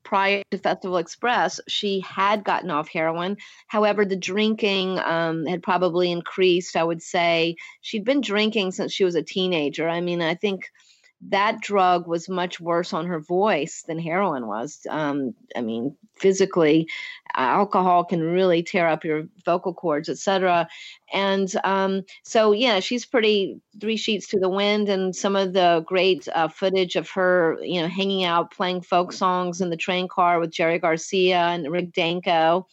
[0.04, 3.38] prior to Festival Express, she had gotten off heroin.
[3.68, 6.76] However, the drinking um, had probably increased.
[6.76, 9.88] I would say she'd been drinking since she was a teenager.
[9.88, 10.70] I mean, I think
[11.30, 14.86] that drug was much worse on her voice than heroin was.
[14.90, 16.88] Um, I mean, physically,
[17.36, 20.68] alcohol can really tear up your vocal cords, etc.
[21.12, 24.90] And um, so, yeah, she's pretty three sheets to the wind.
[24.90, 29.12] And some of the great uh, footage of her, you know, hanging out playing folk
[29.12, 32.68] songs in the train car with Jerry Garcia and Rick Danko.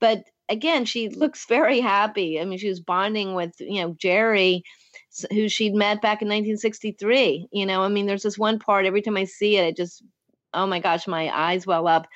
[0.00, 2.40] But again, she looks very happy.
[2.40, 4.64] I mean, she was bonding with, you know, Jerry
[5.30, 7.48] who she'd met back in 1963.
[7.52, 10.02] You know, I mean, there's this one part every time I see it, it just,
[10.54, 12.06] oh my gosh, my eyes well up.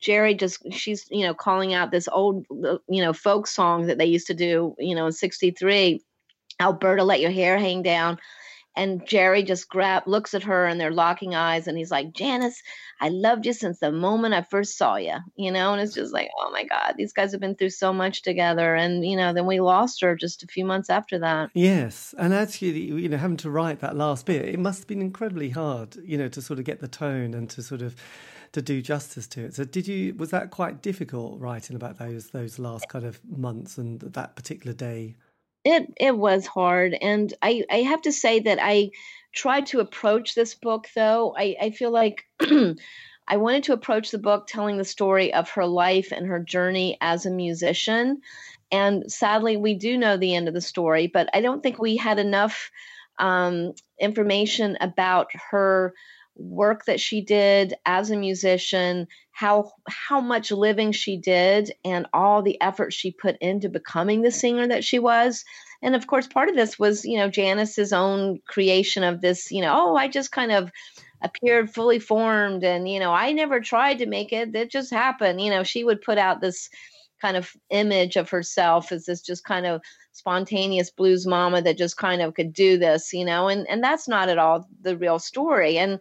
[0.00, 3.98] Jerry just, she's, you know, calling out this old, uh, you know, folk song that
[3.98, 6.02] they used to do, you know, in 63.
[6.60, 8.18] Alberta, let your hair hang down
[8.76, 12.60] and Jerry just grab looks at her and they're locking eyes and he's like, Janis,
[13.00, 16.12] I loved you since the moment I first saw you, you know, and it's just
[16.12, 18.74] like, oh my God, these guys have been through so much together.
[18.74, 21.50] And, you know, then we lost her just a few months after that.
[21.54, 22.14] Yes.
[22.18, 25.50] And actually, you know, having to write that last bit, it must have been incredibly
[25.50, 27.94] hard, you know, to sort of get the tone and to sort of
[28.52, 29.54] to do justice to it.
[29.54, 33.78] So did you was that quite difficult writing about those those last kind of months
[33.78, 35.16] and that particular day?
[35.64, 38.90] It it was hard, and I I have to say that I
[39.32, 41.34] tried to approach this book though.
[41.36, 42.24] I I feel like.
[43.26, 46.98] I wanted to approach the book telling the story of her life and her journey
[47.00, 48.20] as a musician.
[48.70, 51.96] And sadly, we do know the end of the story, but I don't think we
[51.96, 52.70] had enough
[53.18, 55.94] um, information about her
[56.36, 62.42] work that she did as a musician, how how much living she did, and all
[62.42, 65.44] the effort she put into becoming the singer that she was.
[65.82, 69.60] And of course, part of this was, you know, Janis's own creation of this, you
[69.60, 70.72] know, oh, I just kind of
[71.22, 74.54] appeared fully formed and, you know, I never tried to make it.
[74.54, 75.40] It just happened.
[75.40, 76.70] You know, she would put out this
[77.24, 79.80] kind of image of herself as this just kind of
[80.12, 84.06] spontaneous blues mama that just kind of could do this, you know, and and that's
[84.06, 85.78] not at all the real story.
[85.78, 85.98] And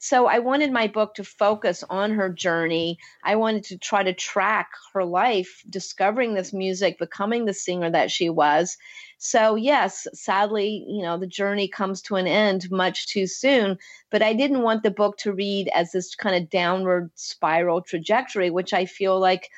[0.00, 2.98] so I wanted my book to focus on her journey.
[3.24, 8.10] I wanted to try to track her life, discovering this music, becoming the singer that
[8.10, 8.76] she was.
[9.18, 13.76] So, yes, sadly, you know, the journey comes to an end much too soon,
[14.10, 18.50] but I didn't want the book to read as this kind of downward spiral trajectory,
[18.50, 19.50] which I feel like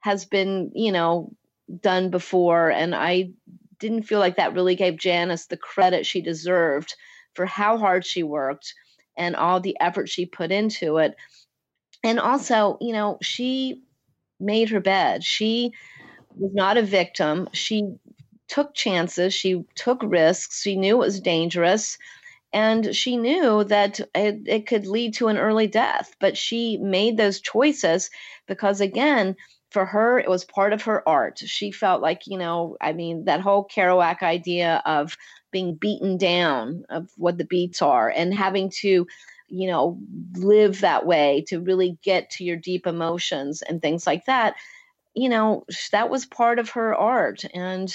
[0.00, 1.32] has been, you know,
[1.80, 2.70] done before.
[2.70, 3.30] And I
[3.78, 6.94] didn't feel like that really gave Janis the credit she deserved
[7.34, 8.74] for how hard she worked
[9.16, 11.14] and all the effort she put into it.
[12.04, 13.82] And also, you know, she
[14.40, 15.24] made her bed.
[15.24, 15.72] She
[16.36, 17.48] was not a victim.
[17.52, 17.94] She
[18.46, 19.34] took chances.
[19.34, 20.62] She took risks.
[20.62, 21.98] She knew it was dangerous.
[22.52, 26.14] And she knew that it, it could lead to an early death.
[26.18, 28.10] But she made those choices
[28.46, 29.36] because, again,
[29.70, 31.38] for her, it was part of her art.
[31.38, 35.16] She felt like, you know, I mean, that whole Kerouac idea of
[35.50, 39.06] being beaten down, of what the beats are, and having to,
[39.48, 39.98] you know,
[40.34, 44.54] live that way to really get to your deep emotions and things like that.
[45.14, 47.44] You know, that was part of her art.
[47.52, 47.94] And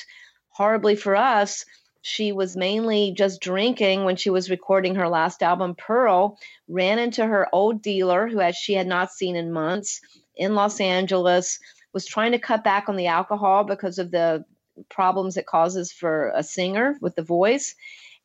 [0.49, 1.65] horribly for us,
[2.01, 7.25] she was mainly just drinking when she was recording her last album, Pearl, ran into
[7.25, 10.01] her old dealer who had, she had not seen in months
[10.35, 11.59] in Los Angeles,
[11.93, 14.43] was trying to cut back on the alcohol because of the
[14.89, 17.75] problems it causes for a singer with the voice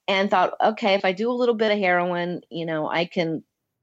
[0.07, 3.43] and thought, okay, if I do a little bit of heroin, you know, I can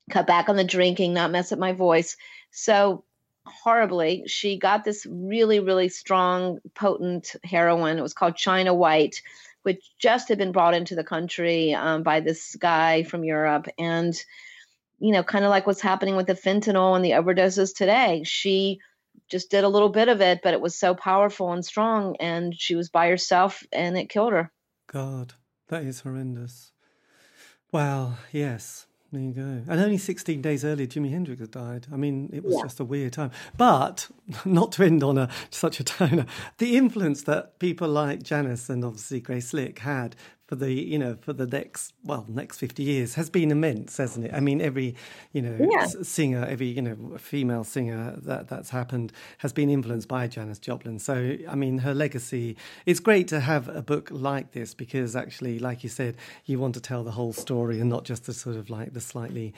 [0.09, 2.17] cut back on the drinking, not mess up my voice.
[2.51, 3.03] So
[3.45, 7.99] horribly, she got this really, really strong, potent heroin.
[7.99, 9.21] It was called China White,
[9.61, 13.67] which just had been brought into the country um, by this guy from Europe.
[13.77, 14.15] And,
[15.05, 18.23] you know, kind of like what's happening with the fentanyl and the overdoses today.
[18.25, 18.79] She
[19.29, 22.59] just did a little bit of it, but it was so powerful and strong, and
[22.59, 24.51] she was by herself, and it killed her.
[24.87, 25.35] God,
[25.67, 26.71] that is horrendous.
[27.71, 28.87] Wow, yes.
[29.11, 29.61] There you go.
[29.67, 31.85] And only 16 days earlier, Jimi Hendrix had died.
[31.93, 32.63] I mean, it was yeah.
[32.63, 33.29] just a weird time.
[33.55, 34.09] But
[34.45, 36.25] not to end on a, such a tone,
[36.57, 40.15] the influence that people like Janis and obviously Grace Slick had
[40.47, 44.25] for the you know for the next well next 50 years has been immense hasn't
[44.25, 44.95] it i mean every
[45.33, 45.87] you know yeah.
[46.03, 50.99] singer every you know female singer that that's happened has been influenced by janis joplin
[50.99, 55.57] so i mean her legacy it's great to have a book like this because actually
[55.57, 56.15] like you said
[56.45, 59.01] you want to tell the whole story and not just the sort of like the
[59.01, 59.51] slightly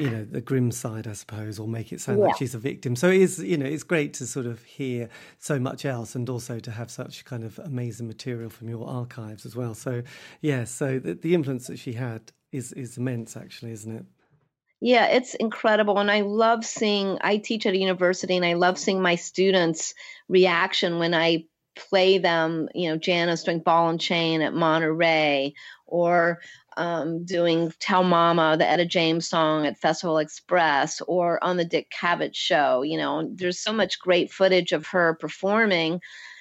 [0.00, 2.26] you know the grim side i suppose or make it sound yeah.
[2.26, 5.08] like she's a victim so it is you know it's great to sort of hear
[5.38, 9.46] so much else and also to have such kind of amazing material from your archives
[9.46, 10.02] as well so
[10.40, 14.04] yeah, so the, the influence that she had is is immense, actually, isn't it?
[14.80, 15.98] Yeah, it's incredible.
[15.98, 19.94] And I love seeing, I teach at a university and I love seeing my students'
[20.28, 25.54] reaction when I play them, you know, Janis doing ball and chain at Monterey
[25.86, 26.40] or
[26.76, 31.90] um, doing Tell Mama, the Etta James song at Festival Express or on the Dick
[31.90, 32.82] Cavett show.
[32.82, 36.00] You know, there's so much great footage of her performing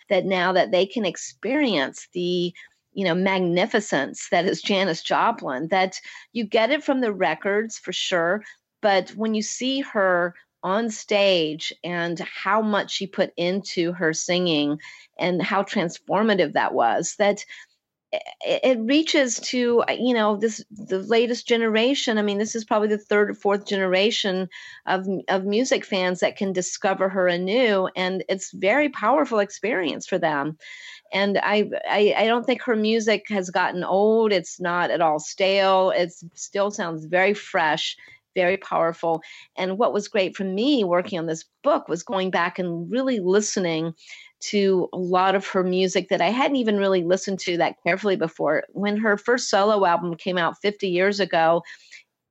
[0.09, 2.53] that now that they can experience the
[2.95, 5.99] you know magnificence that is Janis Joplin that
[6.33, 8.43] you get it from the records for sure
[8.81, 10.33] but when you see her
[10.63, 14.79] on stage and how much she put into her singing
[15.19, 17.45] and how transformative that was that
[18.41, 22.17] it reaches to you know this the latest generation.
[22.17, 24.49] I mean this is probably the third or fourth generation
[24.85, 30.17] of of music fans that can discover her anew and it's very powerful experience for
[30.17, 30.57] them
[31.15, 34.33] and I, I, I don't think her music has gotten old.
[34.33, 35.91] It's not at all stale.
[35.91, 37.95] It still sounds very fresh,
[38.35, 39.21] very powerful.
[39.55, 43.19] And what was great for me working on this book was going back and really
[43.19, 43.93] listening
[44.41, 48.17] to a lot of her music that I hadn't even really listened to that carefully
[48.17, 48.63] before.
[48.73, 51.63] When her first solo album came out 50 years ago,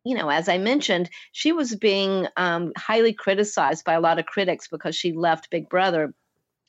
[0.05, 4.27] you know, as I mentioned, she was being um, highly criticized by a lot of
[4.27, 6.13] critics because she left Big Brother.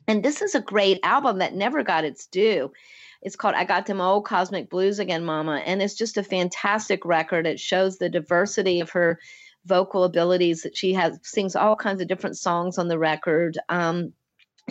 [0.08, 2.72] And this is a great album that never got its due.
[3.22, 5.62] It's called I Got Them Old Cosmic Blues Again, Mama.
[5.66, 7.48] And it's just a fantastic record.
[7.48, 9.20] It shows the diversity of her
[9.66, 13.58] vocal abilities that she has, sings all kinds of different songs on the record.
[13.68, 14.14] Um,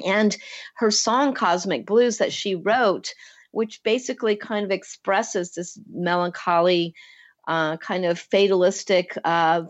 [0.04, 0.36] and
[0.76, 3.12] her song Cosmic Blues that she wrote,
[3.50, 6.94] which basically kind of expresses this melancholy,
[7.46, 9.64] uh, kind of fatalistic uh,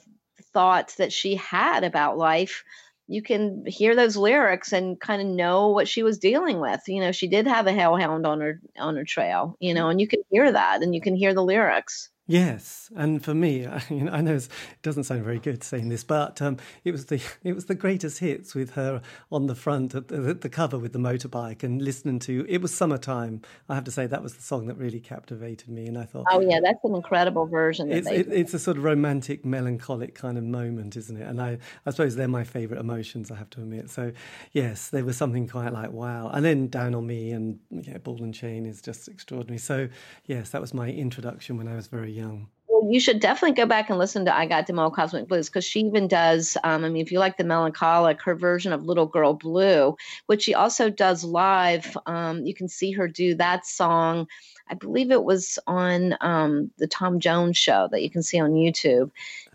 [0.52, 2.64] thoughts that she had about life
[3.06, 6.80] you can hear those lyrics and kind of know what she was dealing with.
[6.86, 9.90] You know, she did have a hellhound on her on her trail, you know, mm-hmm.
[9.90, 12.10] and you can hear that and you can hear the lyrics.
[12.26, 14.48] Yes, and for me, I, you know, I know it
[14.82, 18.18] doesn't sound very good saying this, but um, it was the it was the greatest
[18.18, 22.18] hits with her on the front at the, the, cover with the motorbike and listening
[22.20, 22.46] to.
[22.48, 23.42] It was summertime.
[23.68, 26.26] I have to say that was the song that really captivated me, and I thought,
[26.30, 27.92] oh yeah, that's an incredible version.
[27.92, 31.26] It's it, it's a sort of romantic, melancholic kind of moment, isn't it?
[31.28, 33.30] And I I suppose they're my favourite emotions.
[33.30, 33.90] I have to admit.
[33.90, 34.12] So
[34.52, 38.22] yes, there was something quite like wow, and then Down on Me and yeah, Ball
[38.22, 39.58] and Chain is just extraordinary.
[39.58, 39.88] So
[40.24, 42.48] yes, that was my introduction when I was very young.
[42.68, 45.64] Well, you should definitely go back and listen to I Got All Cosmic Blues because
[45.64, 49.06] she even does, um, I mean, if you like the melancholic, her version of Little
[49.06, 49.96] Girl Blue,
[50.26, 51.96] which she also does live.
[52.06, 54.26] Um, you can see her do that song.
[54.68, 58.52] I believe it was on um, the Tom Jones show that you can see on
[58.52, 59.10] YouTube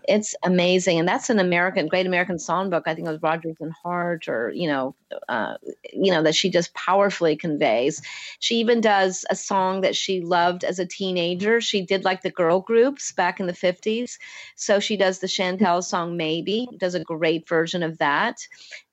[0.09, 2.83] it's amazing, and that's an American Great American Songbook.
[2.87, 4.95] I think it was Rodgers and Hart, or you know,
[5.29, 5.55] uh,
[5.93, 8.01] you know that she just powerfully conveys.
[8.39, 11.61] She even does a song that she loved as a teenager.
[11.61, 14.17] She did like the girl groups back in the fifties,
[14.55, 18.37] so she does the Chantel song "Maybe." Does a great version of that.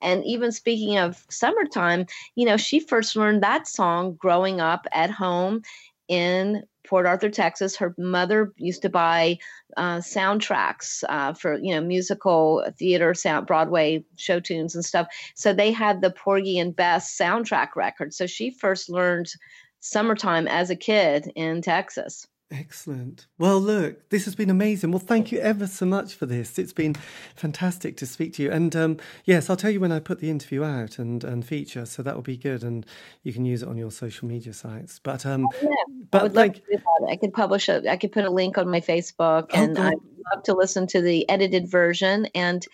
[0.01, 2.05] And even speaking of summertime,
[2.35, 5.63] you know, she first learned that song growing up at home
[6.07, 7.75] in Port Arthur, Texas.
[7.75, 9.37] Her mother used to buy
[9.75, 15.07] uh, soundtracks uh, for you know musical theater sound Broadway show tunes and stuff.
[15.35, 18.13] So they had the Porgy and Bess soundtrack record.
[18.13, 19.27] So she first learned
[19.81, 22.25] "Summertime" as a kid in Texas.
[22.49, 23.27] Excellent.
[23.37, 24.91] Well, look, this has been amazing.
[24.91, 26.57] Well, thank you ever so much for this.
[26.57, 26.95] It's been
[27.35, 28.51] fantastic to speak to you.
[28.51, 31.85] And um, yes, I'll tell you when I put the interview out and, and feature,
[31.85, 32.85] so that will be good, and
[33.23, 34.97] you can use it on your social media sites.
[34.97, 35.69] But um, oh, yeah.
[36.09, 37.07] but I would love to do that.
[37.09, 37.85] I could publish it.
[37.85, 39.97] I could put a link on my Facebook, oh, and oh, I'd
[40.33, 42.27] love to listen to the edited version.
[42.33, 42.65] And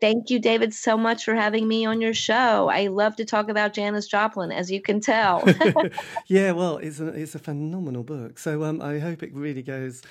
[0.00, 2.68] Thank you, David, so much for having me on your show.
[2.68, 5.42] I love to talk about Janis Joplin, as you can tell.
[6.26, 8.38] yeah, well, it's a, it's a phenomenal book.
[8.38, 10.02] So um, I hope it really goes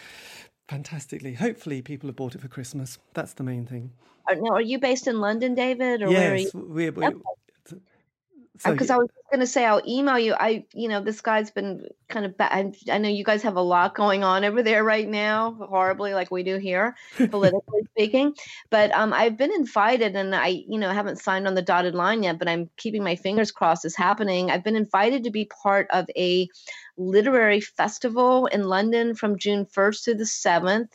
[0.68, 1.34] fantastically.
[1.34, 2.98] Hopefully, people have bought it for Christmas.
[3.14, 3.92] That's the main thing.
[4.28, 6.02] Are, now, are you based in London, David?
[6.02, 6.50] Or yes, where are you?
[6.54, 7.18] We, we, okay
[8.64, 10.34] because so, I was going to say I'll email you.
[10.34, 12.76] I, you know, this guy's been kind of bad.
[12.90, 16.32] I know you guys have a lot going on over there right now, horribly like
[16.32, 18.34] we do here, politically speaking.
[18.70, 22.24] But um, I've been invited, and I, you know, haven't signed on the dotted line
[22.24, 22.40] yet.
[22.40, 24.52] But I'm keeping my fingers crossed it's happening.
[24.52, 26.48] I've been invited to be part of a
[26.98, 30.90] literary festival in London from June 1st to the 7th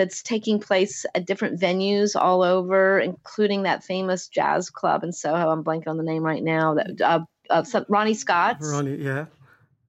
[0.00, 5.50] that's taking place at different venues all over, including that famous jazz club in Soho.
[5.50, 6.72] I'm blanking on the name right now.
[6.72, 7.20] That uh,
[7.50, 8.66] uh, some, Ronnie Scott's.
[8.66, 9.26] Ronnie, yeah.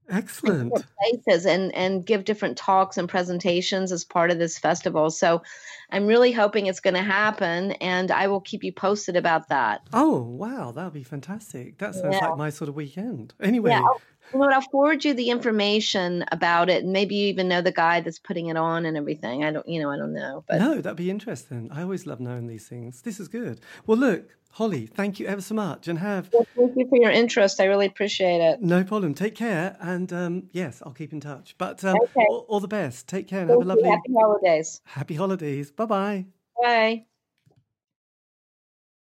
[0.09, 0.73] Excellent.
[0.99, 5.09] Places and and give different talks and presentations as part of this festival.
[5.09, 5.41] So
[5.89, 9.87] I'm really hoping it's going to happen, and I will keep you posted about that.
[9.93, 11.77] Oh wow, that would be fantastic.
[11.77, 12.27] That sounds yeah.
[12.27, 13.33] like my sort of weekend.
[13.39, 13.87] Anyway, yeah,
[14.33, 14.53] you know what?
[14.53, 18.19] I'll forward you the information about it, and maybe you even know the guy that's
[18.19, 19.43] putting it on and everything.
[19.43, 20.43] I don't, you know, I don't know.
[20.47, 21.69] But no, that'd be interesting.
[21.71, 23.01] I always love knowing these things.
[23.01, 23.59] This is good.
[23.85, 27.11] Well, look, Holly, thank you ever so much, and have well, thank you for your
[27.11, 27.61] interest.
[27.61, 28.61] I really appreciate it.
[28.61, 29.13] No problem.
[29.13, 31.55] Take care, and um, yes, I'll keep in touch.
[31.57, 32.25] But um, okay.
[32.29, 33.07] all, all, the best.
[33.07, 34.81] Take care and thank have a lovely happy holidays.
[34.85, 35.71] Happy holidays.
[35.71, 36.25] Bye-bye.
[36.61, 37.05] Bye.